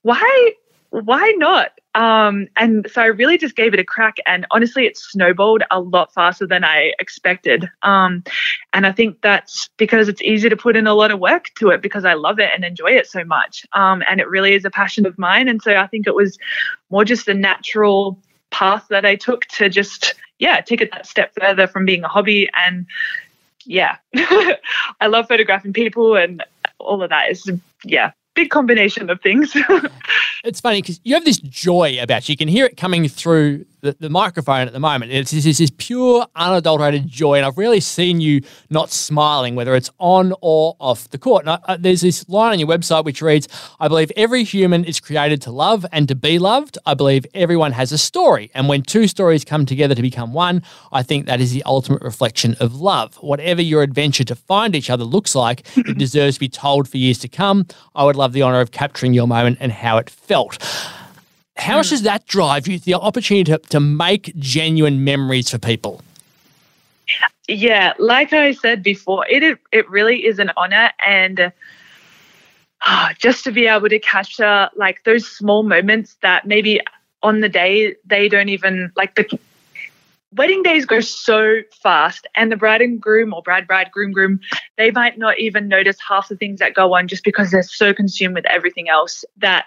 why, 0.03 0.53
why 0.91 1.33
not? 1.37 1.71
Um, 1.93 2.47
and 2.55 2.87
so 2.91 3.01
I 3.01 3.07
really 3.07 3.37
just 3.37 3.55
gave 3.55 3.73
it 3.73 3.79
a 3.79 3.83
crack. 3.83 4.17
And 4.25 4.45
honestly, 4.51 4.85
it 4.85 4.97
snowballed 4.97 5.63
a 5.71 5.79
lot 5.79 6.13
faster 6.13 6.47
than 6.47 6.63
I 6.63 6.93
expected. 6.99 7.69
Um, 7.83 8.23
and 8.73 8.87
I 8.87 8.91
think 8.91 9.21
that's 9.21 9.69
because 9.77 10.07
it's 10.07 10.21
easy 10.21 10.49
to 10.49 10.55
put 10.55 10.75
in 10.75 10.87
a 10.87 10.93
lot 10.93 11.11
of 11.11 11.19
work 11.19 11.49
to 11.59 11.69
it 11.69 11.81
because 11.81 12.05
I 12.05 12.13
love 12.13 12.39
it 12.39 12.51
and 12.53 12.63
enjoy 12.63 12.91
it 12.91 13.07
so 13.07 13.23
much. 13.23 13.65
Um, 13.73 14.03
and 14.09 14.19
it 14.19 14.29
really 14.29 14.53
is 14.53 14.65
a 14.65 14.69
passion 14.69 15.05
of 15.05 15.17
mine. 15.17 15.47
And 15.47 15.61
so 15.61 15.75
I 15.75 15.87
think 15.87 16.07
it 16.07 16.15
was 16.15 16.37
more 16.89 17.05
just 17.05 17.27
a 17.27 17.33
natural 17.33 18.17
path 18.51 18.85
that 18.89 19.05
I 19.05 19.15
took 19.15 19.45
to 19.47 19.69
just, 19.69 20.13
yeah, 20.39 20.61
take 20.61 20.81
it 20.81 20.91
that 20.91 21.05
step 21.05 21.33
further 21.39 21.67
from 21.67 21.85
being 21.85 22.03
a 22.03 22.07
hobby. 22.07 22.49
And 22.53 22.85
yeah, 23.65 23.97
I 24.15 25.07
love 25.07 25.27
photographing 25.27 25.73
people 25.73 26.15
and 26.15 26.43
all 26.79 27.03
of 27.03 27.09
that 27.09 27.29
is, 27.29 27.49
yeah, 27.83 28.11
big 28.33 28.49
combination 28.49 29.09
of 29.09 29.21
things. 29.21 29.55
it's 30.43 30.61
funny 30.61 30.81
because 30.81 30.99
you 31.03 31.13
have 31.15 31.25
this 31.25 31.39
joy 31.39 31.97
about 32.01 32.27
you. 32.27 32.33
You 32.33 32.37
can 32.37 32.47
hear 32.47 32.65
it 32.65 32.77
coming 32.77 33.07
through 33.07 33.65
the, 33.81 33.95
the 33.99 34.09
microphone 34.09 34.67
at 34.67 34.73
the 34.73 34.79
moment. 34.79 35.11
It's, 35.11 35.33
it's, 35.33 35.57
this 35.57 35.71
pure, 35.77 36.25
unadulterated 36.35 37.07
joy, 37.07 37.35
and 37.35 37.45
I've 37.45 37.57
really 37.57 37.79
seen 37.79 38.21
you 38.21 38.41
not 38.69 38.91
smiling, 38.91 39.55
whether 39.55 39.75
it's 39.75 39.89
on 39.99 40.33
or 40.41 40.75
off 40.79 41.09
the 41.09 41.17
court. 41.17 41.43
And 41.43 41.51
I, 41.51 41.59
uh, 41.67 41.77
there's 41.79 42.01
this 42.01 42.27
line 42.29 42.53
on 42.53 42.59
your 42.59 42.67
website 42.67 43.03
which 43.05 43.21
reads, 43.21 43.47
"I 43.79 43.87
believe 43.87 44.11
every 44.15 44.43
human 44.43 44.85
is 44.85 44.99
created 44.99 45.41
to 45.43 45.51
love 45.51 45.85
and 45.91 46.07
to 46.07 46.15
be 46.15 46.39
loved. 46.39 46.77
I 46.85 46.93
believe 46.93 47.25
everyone 47.33 47.73
has 47.73 47.91
a 47.91 47.97
story, 47.97 48.51
and 48.53 48.67
when 48.67 48.83
two 48.83 49.07
stories 49.07 49.43
come 49.43 49.65
together 49.65 49.95
to 49.95 50.01
become 50.01 50.33
one, 50.33 50.63
I 50.91 51.03
think 51.03 51.25
that 51.25 51.41
is 51.41 51.51
the 51.51 51.63
ultimate 51.63 52.01
reflection 52.01 52.55
of 52.59 52.75
love. 52.75 53.15
Whatever 53.17 53.61
your 53.61 53.81
adventure 53.81 54.23
to 54.25 54.35
find 54.35 54.75
each 54.75 54.89
other 54.89 55.03
looks 55.03 55.35
like, 55.35 55.65
it 55.75 55.97
deserves 55.97 56.35
to 56.35 56.39
be 56.39 56.49
told 56.49 56.87
for 56.87 56.97
years 56.97 57.17
to 57.19 57.27
come. 57.27 57.65
I 57.95 58.03
would 58.05 58.15
love 58.15 58.33
the 58.33 58.41
honor 58.43 58.61
of 58.61 58.71
capturing 58.71 59.13
your 59.13 59.27
moment 59.27 59.57
and 59.59 59.71
how 59.71 59.97
it 59.97 60.09
felt." 60.09 60.57
How 61.57 61.77
much 61.77 61.89
does 61.89 62.01
that 62.03 62.25
drive 62.27 62.67
you, 62.67 62.79
the 62.79 62.95
opportunity 62.95 63.43
to, 63.51 63.57
to 63.57 63.79
make 63.79 64.33
genuine 64.37 65.03
memories 65.03 65.49
for 65.49 65.59
people? 65.59 66.01
Yeah, 67.47 67.93
like 67.99 68.33
I 68.33 68.53
said 68.53 68.81
before, 68.83 69.25
it 69.27 69.59
it 69.71 69.89
really 69.89 70.25
is 70.25 70.39
an 70.39 70.51
honor 70.55 70.91
and 71.05 71.51
uh, 72.85 73.13
just 73.19 73.43
to 73.43 73.51
be 73.51 73.67
able 73.67 73.89
to 73.89 73.99
capture 73.99 74.69
like 74.75 75.03
those 75.03 75.27
small 75.27 75.63
moments 75.63 76.17
that 76.21 76.47
maybe 76.47 76.79
on 77.21 77.41
the 77.41 77.49
day 77.49 77.95
they 78.05 78.27
don't 78.27 78.49
even 78.49 78.91
like 78.95 79.15
the 79.15 79.39
wedding 80.33 80.63
days 80.63 80.85
go 80.85 80.99
so 80.99 81.59
fast 81.81 82.25
and 82.35 82.51
the 82.51 82.55
bride 82.55 82.81
and 82.81 83.01
groom 83.01 83.33
or 83.33 83.41
bride 83.41 83.67
bride 83.67 83.91
groom 83.91 84.11
groom 84.11 84.39
they 84.77 84.91
might 84.91 85.17
not 85.17 85.37
even 85.37 85.67
notice 85.67 85.97
half 86.05 86.29
the 86.29 86.37
things 86.37 86.59
that 86.59 86.73
go 86.73 86.95
on 86.95 87.07
just 87.07 87.23
because 87.23 87.51
they're 87.51 87.63
so 87.63 87.93
consumed 87.93 88.35
with 88.35 88.45
everything 88.45 88.87
else 88.87 89.25
that 89.37 89.65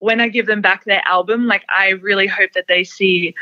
when 0.00 0.20
i 0.20 0.28
give 0.28 0.46
them 0.46 0.60
back 0.60 0.84
their 0.84 1.02
album 1.06 1.46
like 1.46 1.64
i 1.68 1.90
really 1.90 2.26
hope 2.26 2.52
that 2.52 2.66
they 2.68 2.84
see 2.84 3.34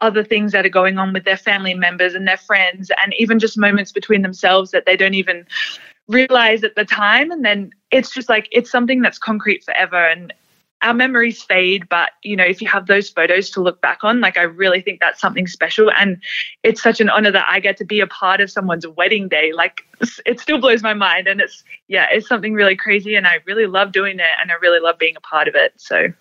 other 0.00 0.24
things 0.24 0.52
that 0.52 0.66
are 0.66 0.70
going 0.70 0.98
on 0.98 1.12
with 1.12 1.24
their 1.24 1.36
family 1.36 1.74
members 1.74 2.14
and 2.14 2.26
their 2.26 2.36
friends 2.36 2.90
and 3.02 3.14
even 3.18 3.38
just 3.38 3.58
moments 3.58 3.92
between 3.92 4.22
themselves 4.22 4.70
that 4.70 4.86
they 4.86 4.96
don't 4.96 5.14
even 5.14 5.46
realize 6.08 6.64
at 6.64 6.74
the 6.74 6.84
time 6.84 7.30
and 7.30 7.44
then 7.44 7.70
it's 7.90 8.10
just 8.10 8.28
like 8.28 8.48
it's 8.52 8.70
something 8.70 9.00
that's 9.00 9.18
concrete 9.18 9.64
forever 9.64 9.96
and 9.96 10.32
our 10.84 10.94
memories 10.94 11.42
fade, 11.42 11.88
but 11.88 12.10
you 12.22 12.36
know, 12.36 12.44
if 12.44 12.60
you 12.60 12.68
have 12.68 12.86
those 12.86 13.08
photos 13.08 13.50
to 13.50 13.60
look 13.60 13.80
back 13.80 14.04
on, 14.04 14.20
like 14.20 14.36
I 14.36 14.42
really 14.42 14.82
think 14.82 15.00
that's 15.00 15.20
something 15.20 15.46
special. 15.46 15.90
And 15.90 16.22
it's 16.62 16.82
such 16.82 17.00
an 17.00 17.08
honor 17.08 17.30
that 17.30 17.46
I 17.48 17.58
get 17.58 17.78
to 17.78 17.84
be 17.84 18.00
a 18.00 18.06
part 18.06 18.40
of 18.40 18.50
someone's 18.50 18.86
wedding 18.86 19.28
day. 19.28 19.52
Like 19.52 19.86
it 20.26 20.38
still 20.40 20.58
blows 20.58 20.82
my 20.82 20.94
mind. 20.94 21.26
And 21.26 21.40
it's, 21.40 21.64
yeah, 21.88 22.06
it's 22.12 22.28
something 22.28 22.52
really 22.52 22.76
crazy. 22.76 23.14
And 23.16 23.26
I 23.26 23.38
really 23.46 23.66
love 23.66 23.92
doing 23.92 24.20
it 24.20 24.26
and 24.40 24.52
I 24.52 24.54
really 24.60 24.78
love 24.78 24.98
being 24.98 25.16
a 25.16 25.20
part 25.20 25.48
of 25.48 25.54
it. 25.54 25.72
So 25.76 26.12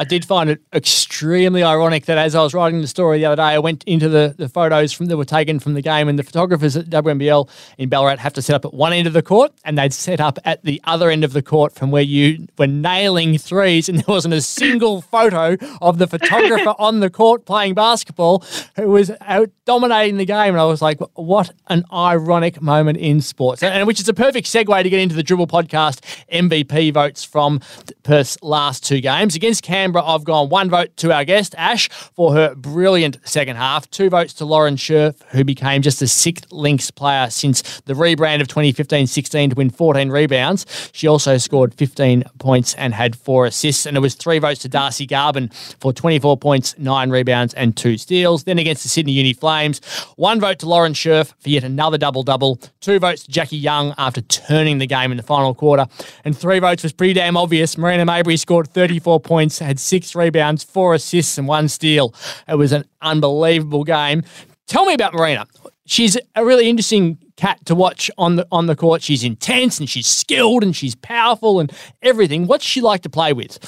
I 0.00 0.04
did 0.04 0.24
find 0.24 0.48
it 0.48 0.62
extremely 0.72 1.62
ironic 1.62 2.06
that 2.06 2.16
as 2.16 2.34
I 2.34 2.42
was 2.42 2.54
writing 2.54 2.80
the 2.80 2.86
story 2.86 3.18
the 3.18 3.26
other 3.26 3.36
day, 3.36 3.42
I 3.42 3.58
went 3.58 3.84
into 3.84 4.08
the, 4.08 4.34
the 4.34 4.48
photos 4.48 4.94
from 4.94 5.06
that 5.06 5.18
were 5.18 5.26
taken 5.26 5.60
from 5.60 5.74
the 5.74 5.82
game, 5.82 6.08
and 6.08 6.18
the 6.18 6.22
photographers 6.22 6.74
at 6.74 6.86
WNBL 6.86 7.50
in 7.76 7.90
Ballarat 7.90 8.16
have 8.16 8.32
to 8.32 8.40
set 8.40 8.56
up 8.56 8.64
at 8.64 8.72
one 8.72 8.94
end 8.94 9.06
of 9.06 9.12
the 9.12 9.20
court, 9.20 9.52
and 9.62 9.76
they'd 9.76 9.92
set 9.92 10.18
up 10.18 10.38
at 10.46 10.64
the 10.64 10.80
other 10.84 11.10
end 11.10 11.22
of 11.22 11.34
the 11.34 11.42
court 11.42 11.74
from 11.74 11.90
where 11.90 12.02
you 12.02 12.48
were 12.56 12.66
nailing 12.66 13.36
threes, 13.36 13.90
and 13.90 13.98
there 14.02 14.06
wasn't 14.08 14.32
a 14.32 14.40
single 14.40 15.02
photo 15.02 15.58
of 15.82 15.98
the 15.98 16.06
photographer 16.06 16.70
on 16.78 17.00
the 17.00 17.10
court 17.10 17.44
playing 17.44 17.74
basketball 17.74 18.42
who 18.76 18.88
was 18.88 19.10
out 19.20 19.50
dominating 19.66 20.16
the 20.16 20.24
game. 20.24 20.54
And 20.54 20.60
I 20.60 20.64
was 20.64 20.80
like, 20.80 20.98
what 21.12 21.50
an 21.66 21.84
ironic 21.92 22.62
moment 22.62 22.96
in 22.96 23.20
sports, 23.20 23.62
and, 23.62 23.74
and 23.74 23.86
which 23.86 24.00
is 24.00 24.08
a 24.08 24.14
perfect 24.14 24.46
segue 24.46 24.82
to 24.82 24.88
get 24.88 25.00
into 25.00 25.14
the 25.14 25.22
Dribble 25.22 25.48
podcast 25.48 26.00
MVP 26.32 26.94
votes 26.94 27.22
from 27.22 27.60
Perth's 28.02 28.42
last 28.42 28.82
two 28.82 29.02
games 29.02 29.36
against 29.36 29.62
Cam. 29.62 29.89
Canberra, 29.90 30.04
I've 30.04 30.22
gone 30.22 30.48
one 30.50 30.70
vote 30.70 30.96
to 30.98 31.12
our 31.12 31.24
guest, 31.24 31.52
Ash, 31.58 31.88
for 31.88 32.32
her 32.32 32.54
brilliant 32.54 33.18
second 33.24 33.56
half, 33.56 33.90
two 33.90 34.08
votes 34.08 34.32
to 34.34 34.44
Lauren 34.44 34.76
Scherf, 34.76 35.20
who 35.30 35.42
became 35.42 35.82
just 35.82 35.98
the 35.98 36.06
sixth 36.06 36.46
Lynx 36.52 36.92
player 36.92 37.28
since 37.28 37.80
the 37.86 37.94
rebrand 37.94 38.40
of 38.40 38.46
2015 38.46 39.08
16 39.08 39.50
to 39.50 39.56
win 39.56 39.68
14 39.68 40.10
rebounds. 40.10 40.90
She 40.92 41.08
also 41.08 41.38
scored 41.38 41.74
15 41.74 42.22
points 42.38 42.74
and 42.74 42.94
had 42.94 43.16
four 43.16 43.46
assists, 43.46 43.84
and 43.84 43.96
it 43.96 44.00
was 44.00 44.14
three 44.14 44.38
votes 44.38 44.60
to 44.60 44.68
Darcy 44.68 45.08
Garbin 45.08 45.52
for 45.80 45.92
24 45.92 46.36
points, 46.36 46.78
nine 46.78 47.10
rebounds, 47.10 47.52
and 47.54 47.76
two 47.76 47.98
steals. 47.98 48.44
Then 48.44 48.60
against 48.60 48.84
the 48.84 48.88
Sydney 48.88 49.12
Uni 49.12 49.32
Flames, 49.32 49.80
one 50.14 50.38
vote 50.38 50.60
to 50.60 50.68
Lauren 50.68 50.92
Scherf 50.92 51.34
for 51.40 51.48
yet 51.48 51.64
another 51.64 51.98
double 51.98 52.22
double, 52.22 52.60
two 52.80 53.00
votes 53.00 53.24
to 53.24 53.32
Jackie 53.32 53.56
Young 53.56 53.92
after 53.98 54.20
turning 54.20 54.78
the 54.78 54.86
game 54.86 55.10
in 55.10 55.16
the 55.16 55.24
final 55.24 55.52
quarter, 55.52 55.86
and 56.24 56.38
three 56.38 56.60
votes 56.60 56.84
was 56.84 56.92
pretty 56.92 57.14
damn 57.14 57.36
obvious. 57.36 57.76
Marina 57.76 58.06
Mabrey 58.06 58.38
scored 58.38 58.68
34 58.68 59.18
points, 59.18 59.58
had 59.58 59.79
six 59.80 60.14
rebounds, 60.14 60.62
four 60.62 60.94
assists, 60.94 61.38
and 61.38 61.48
one 61.48 61.68
steal. 61.68 62.14
It 62.48 62.56
was 62.56 62.72
an 62.72 62.84
unbelievable 63.02 63.84
game. 63.84 64.22
Tell 64.66 64.84
me 64.84 64.94
about 64.94 65.14
Marina. 65.14 65.46
She's 65.86 66.16
a 66.36 66.44
really 66.44 66.68
interesting 66.68 67.18
cat 67.36 67.64
to 67.66 67.74
watch 67.74 68.10
on 68.18 68.36
the 68.36 68.46
on 68.52 68.66
the 68.66 68.76
court. 68.76 69.02
She's 69.02 69.24
intense 69.24 69.80
and 69.80 69.88
she's 69.88 70.06
skilled 70.06 70.62
and 70.62 70.76
she's 70.76 70.94
powerful 70.94 71.58
and 71.58 71.72
everything. 72.02 72.46
What's 72.46 72.64
she 72.64 72.80
like 72.80 73.02
to 73.02 73.10
play 73.10 73.32
with? 73.32 73.58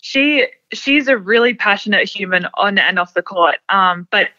She 0.00 0.46
she's 0.72 1.08
a 1.08 1.18
really 1.18 1.52
passionate 1.52 2.08
human 2.08 2.46
on 2.54 2.78
and 2.78 2.98
off 2.98 3.12
the 3.12 3.22
court. 3.22 3.56
Um, 3.68 4.08
but 4.10 4.30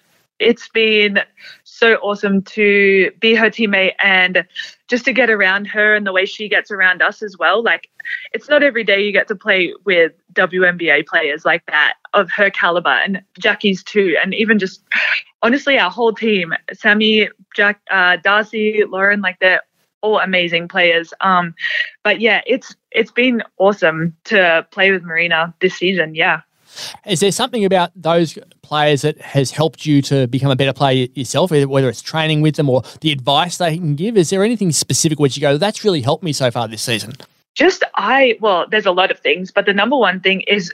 it's 0.41 0.67
been 0.69 1.19
so 1.63 1.95
awesome 1.95 2.41
to 2.41 3.11
be 3.19 3.35
her 3.35 3.49
teammate 3.49 3.93
and 4.03 4.45
just 4.87 5.05
to 5.05 5.13
get 5.13 5.29
around 5.29 5.65
her 5.65 5.95
and 5.95 6.05
the 6.05 6.11
way 6.11 6.25
she 6.25 6.49
gets 6.49 6.71
around 6.71 7.01
us 7.01 7.21
as 7.21 7.37
well. 7.37 7.63
Like, 7.63 7.89
it's 8.33 8.49
not 8.49 8.63
every 8.63 8.83
day 8.83 9.01
you 9.01 9.11
get 9.11 9.27
to 9.27 9.35
play 9.35 9.73
with 9.85 10.13
WNBA 10.33 11.05
players 11.05 11.45
like 11.45 11.65
that 11.67 11.93
of 12.13 12.31
her 12.31 12.49
caliber 12.49 12.89
and 12.89 13.21
Jackie's 13.39 13.83
too. 13.83 14.17
And 14.21 14.33
even 14.33 14.57
just 14.59 14.81
honestly, 15.41 15.77
our 15.77 15.91
whole 15.91 16.13
team, 16.13 16.53
Sammy, 16.73 17.29
Jack, 17.55 17.79
uh, 17.89 18.17
Darcy, 18.17 18.83
Lauren, 18.87 19.21
like 19.21 19.39
they're 19.39 19.61
all 20.01 20.19
amazing 20.19 20.67
players. 20.67 21.13
Um, 21.21 21.53
but 22.03 22.19
yeah, 22.19 22.41
it's 22.47 22.75
it's 22.91 23.11
been 23.11 23.43
awesome 23.57 24.17
to 24.25 24.67
play 24.71 24.91
with 24.91 25.03
Marina 25.03 25.53
this 25.61 25.75
season. 25.75 26.15
Yeah. 26.15 26.41
Is 27.05 27.19
there 27.19 27.31
something 27.31 27.65
about 27.65 27.91
those 27.95 28.37
players 28.61 29.01
that 29.01 29.19
has 29.21 29.51
helped 29.51 29.85
you 29.85 30.01
to 30.03 30.27
become 30.27 30.51
a 30.51 30.55
better 30.55 30.73
player 30.73 31.07
yourself, 31.13 31.51
whether 31.51 31.89
it's 31.89 32.01
training 32.01 32.41
with 32.41 32.55
them 32.55 32.69
or 32.69 32.83
the 33.01 33.11
advice 33.11 33.57
they 33.57 33.77
can 33.77 33.95
give? 33.95 34.17
Is 34.17 34.29
there 34.29 34.43
anything 34.43 34.71
specific 34.71 35.19
which 35.19 35.35
you 35.35 35.41
go, 35.41 35.57
that's 35.57 35.83
really 35.83 36.01
helped 36.01 36.23
me 36.23 36.33
so 36.33 36.51
far 36.51 36.67
this 36.67 36.81
season? 36.81 37.13
Just 37.53 37.83
I, 37.95 38.37
well, 38.39 38.65
there's 38.69 38.85
a 38.85 38.91
lot 38.91 39.11
of 39.11 39.19
things, 39.19 39.51
but 39.51 39.65
the 39.65 39.73
number 39.73 39.97
one 39.97 40.21
thing 40.21 40.41
is 40.41 40.73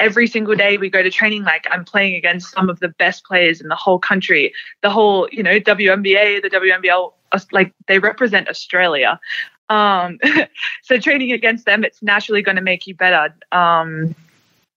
every 0.00 0.26
single 0.26 0.56
day 0.56 0.78
we 0.78 0.88
go 0.88 1.02
to 1.02 1.10
training 1.10 1.44
like 1.44 1.66
i'm 1.70 1.84
playing 1.84 2.14
against 2.14 2.50
some 2.52 2.68
of 2.68 2.80
the 2.80 2.88
best 2.88 3.22
players 3.24 3.60
in 3.60 3.68
the 3.68 3.76
whole 3.76 3.98
country 3.98 4.52
the 4.80 4.90
whole 4.90 5.28
you 5.30 5.42
know 5.42 5.60
WNBA 5.60 6.42
the 6.42 6.50
WNBL 6.50 7.12
like 7.52 7.72
they 7.86 7.98
represent 7.98 8.48
australia 8.48 9.20
um, 9.68 10.18
so 10.82 10.98
training 10.98 11.32
against 11.32 11.66
them 11.66 11.84
it's 11.84 12.02
naturally 12.02 12.42
going 12.42 12.56
to 12.56 12.62
make 12.62 12.86
you 12.86 12.94
better 12.94 13.32
um, 13.52 14.14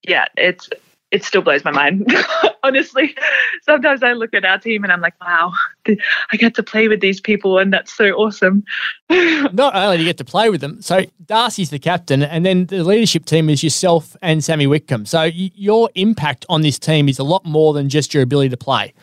yeah, 0.03 0.25
it's 0.37 0.69
it 1.11 1.23
still 1.23 1.43
blows 1.43 1.63
my 1.63 1.71
mind. 1.71 2.11
Honestly, 2.63 3.15
sometimes 3.61 4.01
I 4.01 4.13
look 4.13 4.33
at 4.33 4.43
our 4.43 4.57
team 4.57 4.83
and 4.83 4.91
I'm 4.91 4.99
like, 4.99 5.13
wow, 5.21 5.53
I 5.85 6.37
get 6.37 6.55
to 6.55 6.63
play 6.63 6.87
with 6.87 7.01
these 7.01 7.21
people, 7.21 7.59
and 7.59 7.71
that's 7.71 7.93
so 7.93 8.09
awesome. 8.13 8.63
Not 9.09 9.75
only 9.75 9.97
do 9.97 10.03
you 10.03 10.09
get 10.09 10.17
to 10.17 10.25
play 10.25 10.49
with 10.49 10.61
them, 10.61 10.81
so 10.81 11.01
Darcy's 11.25 11.69
the 11.69 11.77
captain, 11.77 12.23
and 12.23 12.43
then 12.43 12.65
the 12.65 12.83
leadership 12.83 13.25
team 13.25 13.47
is 13.47 13.63
yourself 13.63 14.17
and 14.23 14.43
Sammy 14.43 14.65
Whitcomb. 14.65 15.05
So 15.05 15.19
y- 15.19 15.51
your 15.53 15.89
impact 15.93 16.47
on 16.49 16.61
this 16.61 16.79
team 16.79 17.07
is 17.07 17.19
a 17.19 17.23
lot 17.23 17.45
more 17.45 17.73
than 17.73 17.89
just 17.89 18.13
your 18.13 18.23
ability 18.23 18.49
to 18.49 18.57
play. 18.57 18.93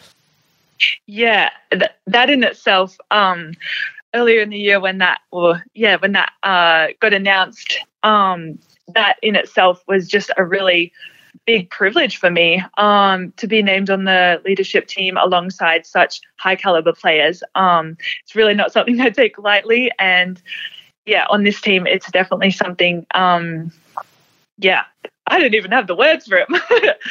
Yeah, 1.07 1.51
th- 1.71 1.93
that 2.09 2.29
in 2.29 2.43
itself. 2.43 2.99
Um, 3.13 3.53
earlier 4.15 4.41
in 4.41 4.51
the 4.51 4.59
year, 4.59 4.81
when 4.81 4.99
that, 4.99 5.21
or 5.31 5.63
yeah, 5.75 5.97
when 5.97 6.13
that 6.13 6.33
uh, 6.43 6.89
got 7.01 7.13
announced, 7.13 7.79
um, 8.03 8.59
that 8.95 9.17
in 9.23 9.37
itself 9.37 9.83
was 9.87 10.09
just 10.09 10.31
a 10.37 10.45
really 10.45 10.93
big 11.47 11.71
privilege 11.71 12.17
for 12.17 12.31
me 12.31 12.63
um, 12.77 13.33
to 13.37 13.47
be 13.47 13.63
named 13.63 13.91
on 13.91 14.05
the 14.05 14.41
leadership 14.45 14.87
team 14.87 15.17
alongside 15.17 15.87
such 15.87 16.21
high 16.37 16.57
caliber 16.57 16.93
players. 16.93 17.43
Um, 17.55 17.97
it's 18.23 18.35
really 18.35 18.55
not 18.55 18.73
something 18.73 19.01
I 19.01 19.11
take 19.11 19.39
lightly. 19.39 19.91
And 19.99 20.41
yeah, 21.07 21.27
on 21.31 21.45
this 21.45 21.61
team, 21.61 21.87
it's 21.87 22.11
definitely 22.11 22.51
something, 22.51 23.07
um, 23.15 23.73
yeah, 24.59 24.85
I 25.31 25.39
didn't 25.39 25.55
even 25.55 25.71
have 25.71 25.87
the 25.87 25.95
words 25.95 26.27
for 26.27 26.37
it. 26.37 26.49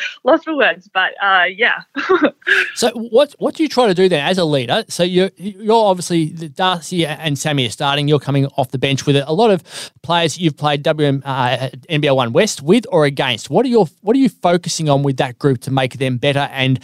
Lost 0.23 0.43
for 0.43 0.55
words, 0.55 0.89
but 0.93 1.13
uh, 1.23 1.45
yeah. 1.45 1.83
so 2.75 2.91
what 2.91 3.33
what 3.39 3.55
do 3.55 3.63
you 3.63 3.69
try 3.69 3.87
to 3.87 3.93
do 3.93 4.09
then 4.09 4.25
as 4.25 4.37
a 4.37 4.45
leader? 4.45 4.83
So 4.89 5.03
you're 5.03 5.31
you're 5.37 5.85
obviously 5.85 6.25
Darcy 6.25 7.05
and 7.05 7.39
Sammy 7.39 7.65
are 7.65 7.71
starting. 7.71 8.07
You're 8.07 8.19
coming 8.19 8.45
off 8.57 8.71
the 8.71 8.77
bench 8.77 9.05
with 9.05 9.15
a 9.15 9.31
lot 9.31 9.51
of 9.51 9.63
players 10.03 10.37
you've 10.37 10.57
played 10.57 10.83
WM 10.83 11.23
uh, 11.25 11.69
NBL 11.89 12.15
One 12.15 12.33
West 12.33 12.61
with 12.61 12.85
or 12.91 13.05
against. 13.05 13.49
What 13.49 13.65
are 13.65 13.69
your 13.69 13.87
what 14.01 14.15
are 14.15 14.19
you 14.19 14.29
focusing 14.29 14.89
on 14.89 15.01
with 15.01 15.17
that 15.17 15.39
group 15.39 15.61
to 15.61 15.71
make 15.71 15.97
them 15.97 16.17
better 16.17 16.49
and 16.51 16.79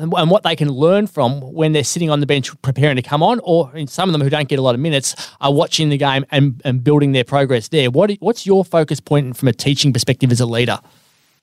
and 0.00 0.30
what 0.30 0.42
they 0.42 0.56
can 0.56 0.68
learn 0.68 1.06
from 1.06 1.40
when 1.40 1.72
they're 1.72 1.84
sitting 1.84 2.10
on 2.10 2.20
the 2.20 2.26
bench 2.26 2.50
preparing 2.62 2.96
to 2.96 3.02
come 3.02 3.22
on, 3.22 3.40
or 3.44 3.70
some 3.86 4.08
of 4.08 4.12
them 4.12 4.22
who 4.22 4.30
don't 4.30 4.48
get 4.48 4.58
a 4.58 4.62
lot 4.62 4.74
of 4.74 4.80
minutes 4.80 5.14
are 5.40 5.52
watching 5.52 5.90
the 5.90 5.98
game 5.98 6.24
and, 6.30 6.60
and 6.64 6.82
building 6.82 7.12
their 7.12 7.24
progress 7.24 7.68
there. 7.68 7.90
What 7.90 8.12
what's 8.20 8.46
your 8.46 8.64
focus 8.64 9.00
point 9.00 9.36
from 9.36 9.48
a 9.48 9.52
teaching 9.52 9.92
perspective 9.92 10.32
as 10.32 10.40
a 10.40 10.46
leader? 10.46 10.78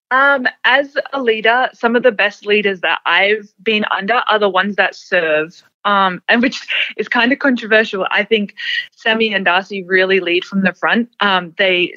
Um, 0.10 0.48
as 0.64 0.98
a 1.12 1.22
leader, 1.22 1.70
some 1.74 1.96
of 1.96 2.04
the 2.04 2.12
best 2.12 2.46
leaders 2.46 2.80
that 2.82 3.00
I've 3.06 3.52
been 3.62 3.86
under 3.92 4.24
are 4.30 4.40
the 4.40 4.50
ones 4.50 4.76
that 4.78 4.96
serve. 4.96 5.62
Um, 5.86 6.22
and 6.28 6.42
which 6.42 6.68
is 6.98 7.08
kind 7.08 7.32
of 7.32 7.40
controversial. 7.40 8.08
I 8.12 8.24
think 8.24 8.56
Sammy 8.96 9.34
and 9.34 9.46
Darcy 9.46 9.84
really 9.84 10.20
lead 10.20 10.44
from 10.44 10.64
the 10.64 10.74
front. 10.74 11.10
Um, 11.20 11.54
they 11.58 11.94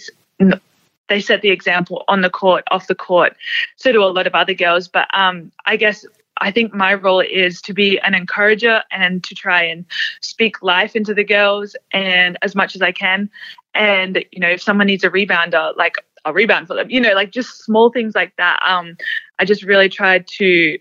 they 1.11 1.21
set 1.21 1.43
the 1.43 1.51
example 1.51 2.05
on 2.09 2.23
the 2.23 2.31
court, 2.31 2.65
off 2.71 2.87
the 2.87 2.95
court. 2.95 3.37
So 3.77 3.93
do 3.93 4.03
a 4.03 4.07
lot 4.07 4.27
of 4.27 4.35
other 4.35 4.55
girls. 4.55 4.89
But 4.89 5.09
um, 5.13 5.51
I 5.67 5.77
guess 5.77 6.07
I 6.41 6.51
think 6.51 6.75
my 6.75 6.95
role 6.95 7.21
is 7.21 7.61
to 7.63 7.75
be 7.75 7.99
an 8.01 8.15
encourager 8.15 8.83
and 8.91 9.23
to 9.25 9.35
try 9.35 9.63
and 9.63 9.85
speak 10.21 10.63
life 10.63 10.97
into 10.97 11.15
the 11.15 11.25
girls 11.25 11.77
and 11.93 12.39
as 12.43 12.55
much 12.55 12.75
as 12.75 12.83
I 12.83 12.93
can. 12.93 13.31
And 13.75 14.25
you 14.33 14.41
know, 14.41 14.49
if 14.49 14.63
someone 14.63 14.87
needs 14.87 15.05
a 15.05 15.11
rebounder, 15.11 15.77
like 15.77 15.97
I'll 16.25 16.33
rebound 16.33 16.67
for 16.67 16.75
them. 16.75 16.91
You 16.91 17.01
know, 17.01 17.13
like 17.13 17.31
just 17.31 17.63
small 17.65 17.91
things 17.91 18.15
like 18.15 18.35
that. 18.37 18.61
Um, 18.67 18.97
I 19.39 19.45
just 19.45 19.63
really 19.63 19.89
tried 19.89 20.27
to. 20.39 20.79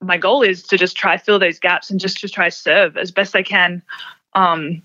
My 0.00 0.18
goal 0.18 0.42
is 0.42 0.62
to 0.64 0.76
just 0.76 0.96
try 0.96 1.16
fill 1.16 1.38
those 1.38 1.58
gaps 1.58 1.90
and 1.90 1.98
just 1.98 2.18
to 2.20 2.28
try 2.28 2.48
serve 2.50 2.96
as 2.96 3.10
best 3.10 3.34
I 3.34 3.42
can. 3.42 3.82
Um, 4.34 4.82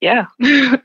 yeah. 0.00 0.26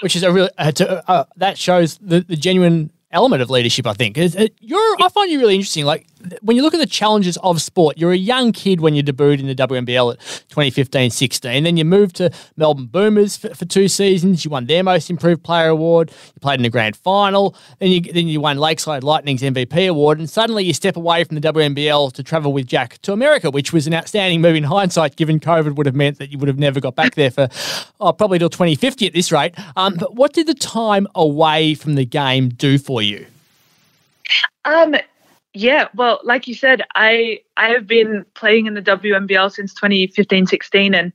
Which 0.00 0.16
is 0.16 0.22
a 0.22 0.32
real 0.32 0.50
uh, 0.58 0.72
to, 0.72 1.10
uh, 1.10 1.24
that 1.36 1.56
shows 1.58 1.98
the, 1.98 2.20
the 2.20 2.36
genuine 2.36 2.90
element 3.10 3.42
of 3.42 3.50
leadership. 3.50 3.86
I 3.86 3.94
think 3.94 4.18
it, 4.18 4.54
you're. 4.60 4.96
I 5.02 5.08
find 5.08 5.30
you 5.30 5.38
really 5.38 5.54
interesting. 5.54 5.84
Like 5.84 6.06
when 6.42 6.56
you 6.56 6.62
look 6.62 6.74
at 6.74 6.80
the 6.80 6.86
challenges 6.86 7.36
of 7.38 7.60
sport, 7.62 7.98
you're 7.98 8.12
a 8.12 8.16
young 8.16 8.52
kid 8.52 8.80
when 8.80 8.94
you 8.94 9.02
debuted 9.02 9.40
in 9.40 9.46
the 9.46 9.54
WNBL 9.54 10.14
at 10.14 10.18
2015-16. 10.48 11.62
Then 11.62 11.76
you 11.76 11.84
moved 11.84 12.16
to 12.16 12.30
Melbourne 12.56 12.86
Boomers 12.86 13.36
for, 13.36 13.54
for, 13.54 13.64
two 13.64 13.88
seasons. 13.88 14.44
You 14.44 14.50
won 14.50 14.66
their 14.66 14.82
Most 14.82 15.10
Improved 15.10 15.42
Player 15.42 15.68
award. 15.68 16.10
You 16.10 16.40
played 16.40 16.58
in 16.58 16.62
the 16.62 16.70
grand 16.70 16.96
final. 16.96 17.54
Then 17.78 17.90
you 17.90 18.00
then 18.00 18.28
you 18.28 18.40
won 18.40 18.58
Lakeside 18.58 19.04
Lightning's 19.04 19.42
MVP 19.42 19.88
award. 19.88 20.18
And 20.18 20.28
suddenly 20.28 20.64
you 20.64 20.72
step 20.72 20.96
away 20.96 21.24
from 21.24 21.38
the 21.38 21.52
WNBL 21.52 22.12
to 22.12 22.22
travel 22.22 22.52
with 22.52 22.66
Jack 22.66 22.98
to 23.02 23.12
America, 23.12 23.50
which 23.50 23.72
was 23.72 23.86
an 23.86 23.94
outstanding 23.94 24.40
move 24.40 24.56
in 24.56 24.64
hindsight, 24.64 25.16
given 25.16 25.40
COVID 25.40 25.76
would 25.76 25.86
have 25.86 25.96
meant 25.96 26.18
that 26.18 26.30
you 26.30 26.38
would 26.38 26.48
have 26.48 26.58
never 26.58 26.80
got 26.80 26.94
back 26.96 27.14
there 27.14 27.30
for 27.30 27.48
oh, 28.00 28.12
probably 28.12 28.38
till 28.38 28.50
2050 28.50 29.06
at 29.06 29.12
this 29.12 29.32
rate. 29.32 29.54
Um, 29.76 29.94
but 29.94 30.14
what 30.14 30.32
did 30.32 30.46
the 30.46 30.54
time 30.54 31.06
away 31.14 31.74
from 31.74 31.94
the 31.94 32.04
game 32.04 32.50
do 32.50 32.78
for 32.78 33.00
you? 33.02 33.26
Um, 34.64 34.94
yeah, 35.52 35.88
well, 35.94 36.20
like 36.22 36.46
you 36.46 36.54
said, 36.54 36.82
I 36.94 37.40
I 37.56 37.70
have 37.70 37.86
been 37.86 38.24
playing 38.34 38.66
in 38.66 38.74
the 38.74 38.82
WNBL 38.82 39.50
since 39.52 39.74
2015-16 39.74 40.94
and 40.94 41.12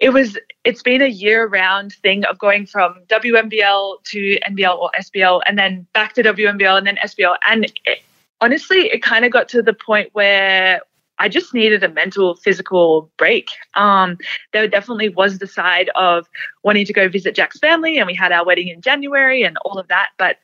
it 0.00 0.10
was 0.10 0.36
it's 0.64 0.82
been 0.82 1.00
a 1.00 1.08
year 1.08 1.46
round 1.46 1.92
thing 2.02 2.24
of 2.24 2.38
going 2.38 2.66
from 2.66 2.96
WNBL 3.06 4.02
to 4.04 4.38
NBL 4.40 4.78
or 4.78 4.90
SBL 4.98 5.40
and 5.46 5.56
then 5.56 5.86
back 5.94 6.12
to 6.14 6.22
WNBL 6.22 6.76
and 6.76 6.86
then 6.86 6.96
SBL 6.96 7.36
and 7.48 7.64
it, 7.86 8.00
honestly 8.40 8.88
it 8.88 9.02
kind 9.02 9.24
of 9.24 9.30
got 9.30 9.48
to 9.50 9.62
the 9.62 9.72
point 9.72 10.10
where 10.12 10.82
I 11.18 11.28
just 11.28 11.54
needed 11.54 11.84
a 11.84 11.88
mental 11.88 12.34
physical 12.34 13.12
break. 13.16 13.50
Um, 13.74 14.18
there 14.52 14.66
definitely 14.66 15.10
was 15.10 15.38
the 15.38 15.46
side 15.46 15.88
of 15.94 16.26
wanting 16.64 16.84
to 16.86 16.92
go 16.92 17.08
visit 17.08 17.36
Jack's 17.36 17.60
family 17.60 17.98
and 17.98 18.08
we 18.08 18.14
had 18.14 18.32
our 18.32 18.44
wedding 18.44 18.68
in 18.68 18.80
January 18.80 19.44
and 19.44 19.56
all 19.64 19.78
of 19.78 19.86
that 19.88 20.08
but 20.18 20.38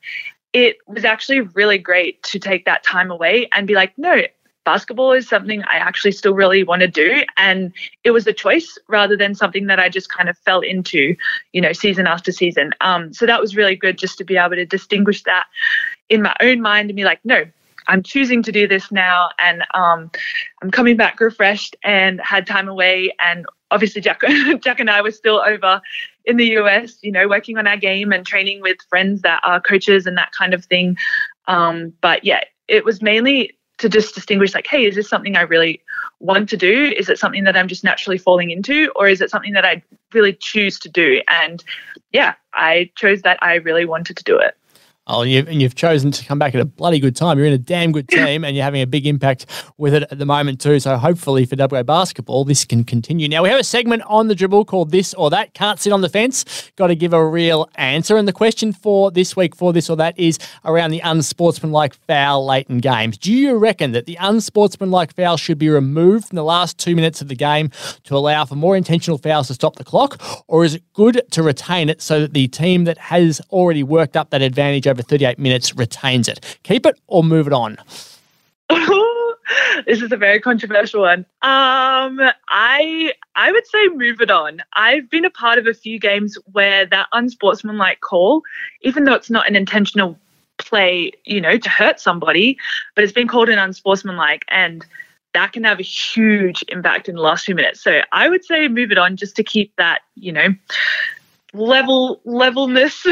it 0.52 0.78
was 0.86 1.04
actually 1.04 1.40
really 1.40 1.78
great 1.78 2.22
to 2.24 2.38
take 2.38 2.64
that 2.64 2.82
time 2.82 3.10
away 3.10 3.48
and 3.52 3.66
be 3.66 3.74
like, 3.74 3.96
no, 3.98 4.22
basketball 4.64 5.12
is 5.12 5.28
something 5.28 5.62
I 5.64 5.76
actually 5.76 6.12
still 6.12 6.34
really 6.34 6.62
want 6.62 6.80
to 6.80 6.88
do. 6.88 7.22
And 7.36 7.72
it 8.04 8.10
was 8.10 8.26
a 8.26 8.32
choice 8.32 8.78
rather 8.88 9.16
than 9.16 9.34
something 9.34 9.66
that 9.66 9.80
I 9.80 9.88
just 9.88 10.10
kind 10.10 10.28
of 10.28 10.36
fell 10.38 10.60
into, 10.60 11.16
you 11.52 11.60
know, 11.60 11.72
season 11.72 12.06
after 12.06 12.32
season. 12.32 12.72
Um, 12.80 13.12
so 13.12 13.24
that 13.26 13.40
was 13.40 13.56
really 13.56 13.76
good 13.76 13.98
just 13.98 14.18
to 14.18 14.24
be 14.24 14.36
able 14.36 14.56
to 14.56 14.66
distinguish 14.66 15.22
that 15.24 15.46
in 16.08 16.22
my 16.22 16.36
own 16.40 16.60
mind 16.60 16.90
and 16.90 16.96
be 16.96 17.04
like, 17.04 17.20
no, 17.24 17.44
I'm 17.88 18.02
choosing 18.02 18.42
to 18.42 18.52
do 18.52 18.68
this 18.68 18.92
now, 18.92 19.30
and 19.38 19.62
um, 19.72 20.10
I'm 20.62 20.70
coming 20.70 20.96
back 20.96 21.18
refreshed 21.20 21.74
and 21.82 22.20
had 22.20 22.46
time 22.46 22.68
away. 22.68 23.14
And 23.18 23.46
obviously, 23.70 24.02
Jack, 24.02 24.20
Jack 24.60 24.78
and 24.78 24.90
I 24.90 25.00
were 25.00 25.10
still 25.10 25.42
over 25.44 25.80
in 26.28 26.36
the 26.36 26.58
US, 26.58 26.98
you 27.02 27.10
know, 27.10 27.26
working 27.26 27.56
on 27.56 27.66
our 27.66 27.76
game 27.76 28.12
and 28.12 28.24
training 28.24 28.60
with 28.60 28.76
friends 28.88 29.22
that 29.22 29.40
are 29.42 29.60
coaches 29.60 30.06
and 30.06 30.16
that 30.18 30.30
kind 30.32 30.52
of 30.52 30.64
thing. 30.66 30.96
Um, 31.46 31.94
but 32.02 32.22
yeah, 32.22 32.44
it 32.68 32.84
was 32.84 33.00
mainly 33.00 33.58
to 33.78 33.88
just 33.88 34.14
distinguish 34.14 34.54
like, 34.54 34.66
hey, 34.66 34.84
is 34.84 34.94
this 34.94 35.08
something 35.08 35.36
I 35.36 35.42
really 35.42 35.80
want 36.20 36.48
to 36.50 36.56
do? 36.56 36.92
Is 36.96 37.08
it 37.08 37.18
something 37.18 37.44
that 37.44 37.56
I'm 37.56 37.66
just 37.66 37.82
naturally 37.82 38.18
falling 38.18 38.50
into, 38.50 38.92
or 38.94 39.08
is 39.08 39.20
it 39.20 39.30
something 39.30 39.54
that 39.54 39.64
I 39.64 39.82
really 40.12 40.34
choose 40.34 40.78
to 40.80 40.88
do? 40.88 41.22
And 41.28 41.64
yeah, 42.12 42.34
I 42.52 42.90
chose 42.96 43.22
that 43.22 43.38
I 43.42 43.54
really 43.54 43.86
wanted 43.86 44.16
to 44.18 44.24
do 44.24 44.38
it. 44.38 44.56
Oh, 45.10 45.22
and 45.22 45.30
you've, 45.30 45.48
and 45.48 45.62
you've 45.62 45.74
chosen 45.74 46.10
to 46.10 46.24
come 46.24 46.38
back 46.38 46.54
at 46.54 46.60
a 46.60 46.66
bloody 46.66 47.00
good 47.00 47.16
time. 47.16 47.38
You're 47.38 47.46
in 47.46 47.54
a 47.54 47.58
damn 47.58 47.92
good 47.92 48.08
team 48.08 48.44
and 48.44 48.54
you're 48.54 48.64
having 48.64 48.82
a 48.82 48.86
big 48.86 49.06
impact 49.06 49.46
with 49.78 49.94
it 49.94 50.02
at 50.10 50.18
the 50.18 50.26
moment, 50.26 50.60
too. 50.60 50.80
So 50.80 50.98
hopefully 50.98 51.46
for 51.46 51.56
WA 51.56 51.82
basketball, 51.82 52.44
this 52.44 52.66
can 52.66 52.84
continue. 52.84 53.26
Now, 53.26 53.42
we 53.42 53.48
have 53.48 53.58
a 53.58 53.64
segment 53.64 54.02
on 54.02 54.28
the 54.28 54.34
dribble 54.34 54.66
called 54.66 54.90
This 54.90 55.14
or 55.14 55.30
That. 55.30 55.54
Can't 55.54 55.80
sit 55.80 55.92
on 55.92 56.02
the 56.02 56.10
fence. 56.10 56.70
Got 56.76 56.88
to 56.88 56.94
give 56.94 57.14
a 57.14 57.26
real 57.26 57.70
answer. 57.76 58.18
And 58.18 58.28
the 58.28 58.34
question 58.34 58.72
for 58.72 59.10
this 59.10 59.34
week 59.34 59.56
for 59.56 59.72
This 59.72 59.88
or 59.88 59.96
That 59.96 60.18
is 60.18 60.38
around 60.66 60.90
the 60.90 61.00
unsportsmanlike 61.00 61.94
foul 62.06 62.44
late 62.44 62.68
in 62.68 62.78
games. 62.78 63.16
Do 63.16 63.32
you 63.32 63.56
reckon 63.56 63.92
that 63.92 64.04
the 64.04 64.18
unsportsmanlike 64.20 65.14
foul 65.14 65.38
should 65.38 65.58
be 65.58 65.70
removed 65.70 66.28
from 66.28 66.36
the 66.36 66.44
last 66.44 66.76
two 66.76 66.94
minutes 66.94 67.22
of 67.22 67.28
the 67.28 67.34
game 67.34 67.70
to 68.04 68.14
allow 68.14 68.44
for 68.44 68.56
more 68.56 68.76
intentional 68.76 69.16
fouls 69.16 69.48
to 69.48 69.54
stop 69.54 69.76
the 69.76 69.84
clock? 69.84 70.20
Or 70.48 70.66
is 70.66 70.74
it 70.74 70.82
good 70.92 71.22
to 71.30 71.42
retain 71.42 71.88
it 71.88 72.02
so 72.02 72.20
that 72.20 72.34
the 72.34 72.48
team 72.48 72.84
that 72.84 72.98
has 72.98 73.40
already 73.50 73.82
worked 73.82 74.16
up 74.16 74.30
that 74.30 74.42
advantage 74.42 74.86
over 74.86 74.97
over 74.98 75.06
38 75.06 75.38
minutes 75.38 75.76
retains 75.76 76.28
it. 76.28 76.58
Keep 76.64 76.86
it 76.86 77.00
or 77.06 77.22
move 77.22 77.46
it 77.46 77.52
on? 77.52 77.78
this 79.86 80.02
is 80.02 80.10
a 80.10 80.16
very 80.16 80.40
controversial 80.40 81.02
one. 81.02 81.20
Um, 81.42 82.20
I 82.48 83.12
I 83.36 83.52
would 83.52 83.66
say 83.66 83.88
move 83.88 84.20
it 84.20 84.30
on. 84.30 84.60
I've 84.74 85.08
been 85.08 85.24
a 85.24 85.30
part 85.30 85.58
of 85.58 85.66
a 85.66 85.74
few 85.74 85.98
games 85.98 86.36
where 86.52 86.84
that 86.86 87.06
unsportsmanlike 87.12 88.00
call, 88.00 88.42
even 88.82 89.04
though 89.04 89.14
it's 89.14 89.30
not 89.30 89.46
an 89.46 89.56
intentional 89.56 90.18
play, 90.58 91.12
you 91.24 91.40
know, 91.40 91.56
to 91.56 91.70
hurt 91.70 92.00
somebody, 92.00 92.58
but 92.96 93.04
it's 93.04 93.12
been 93.12 93.28
called 93.28 93.48
an 93.48 93.58
unsportsmanlike 93.58 94.44
and 94.48 94.84
that 95.34 95.52
can 95.52 95.62
have 95.62 95.78
a 95.78 95.84
huge 95.84 96.64
impact 96.68 97.08
in 97.08 97.14
the 97.14 97.20
last 97.20 97.44
few 97.44 97.54
minutes. 97.54 97.80
So 97.80 98.00
I 98.12 98.28
would 98.28 98.44
say 98.44 98.66
move 98.66 98.90
it 98.90 98.98
on 98.98 99.16
just 99.16 99.36
to 99.36 99.44
keep 99.44 99.72
that, 99.76 100.00
you 100.16 100.32
know, 100.32 100.48
level 101.54 102.20
levelness 102.24 103.06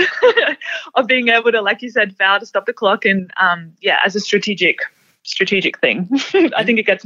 of 0.95 1.07
being 1.07 1.29
able 1.29 1.53
to, 1.53 1.61
like 1.61 1.83
you 1.83 1.91
said, 1.91 2.17
foul 2.17 2.41
to 2.41 2.47
stop 2.47 2.67
the 2.67 2.73
clock, 2.73 3.05
and 3.05 3.31
um, 3.39 3.73
yeah, 3.81 3.99
as 4.05 4.17
a 4.17 4.21
strategic 4.21 4.81
strategic 5.23 5.79
thing. 5.79 6.09
I 6.57 6.65
think 6.65 6.79
it 6.79 6.87
gets 6.87 7.05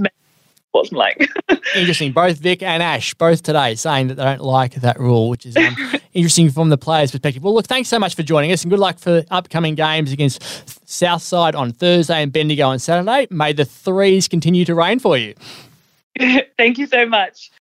wasn't 0.73 0.99
like. 0.99 1.29
interesting. 1.75 2.13
Both 2.13 2.39
Vic 2.39 2.63
and 2.63 2.83
Ash, 2.83 3.15
both 3.15 3.43
today, 3.43 3.75
saying 3.75 4.09
that 4.09 4.15
they 4.15 4.25
don't 4.25 4.41
like 4.41 4.75
that 4.75 5.01
rule, 5.01 5.29
which 5.29 5.47
is 5.47 5.57
um, 5.57 5.77
interesting 6.13 6.51
from 6.51 6.69
the 6.69 6.79
players' 6.79 7.11
perspective. 7.11 7.43
Well, 7.43 7.55
look, 7.55 7.67
thanks 7.67 7.89
so 7.89 7.99
much 7.99 8.15
for 8.15 8.23
joining 8.23 8.53
us, 8.53 8.63
and 8.63 8.71
good 8.71 8.79
luck 8.79 8.99
for 8.99 9.25
upcoming 9.31 9.75
games 9.75 10.13
against 10.13 10.89
Southside 10.89 11.55
on 11.55 11.73
Thursday 11.73 12.23
and 12.23 12.33
Bendigo 12.33 12.69
on 12.69 12.79
Saturday. 12.79 13.27
May 13.31 13.53
the 13.53 13.65
threes 13.65 14.29
continue 14.29 14.65
to 14.65 14.75
rain 14.75 14.99
for 14.99 15.17
you. 15.17 15.35
Thank 16.57 16.79
you 16.79 16.87
so 16.87 17.07
much. 17.07 17.51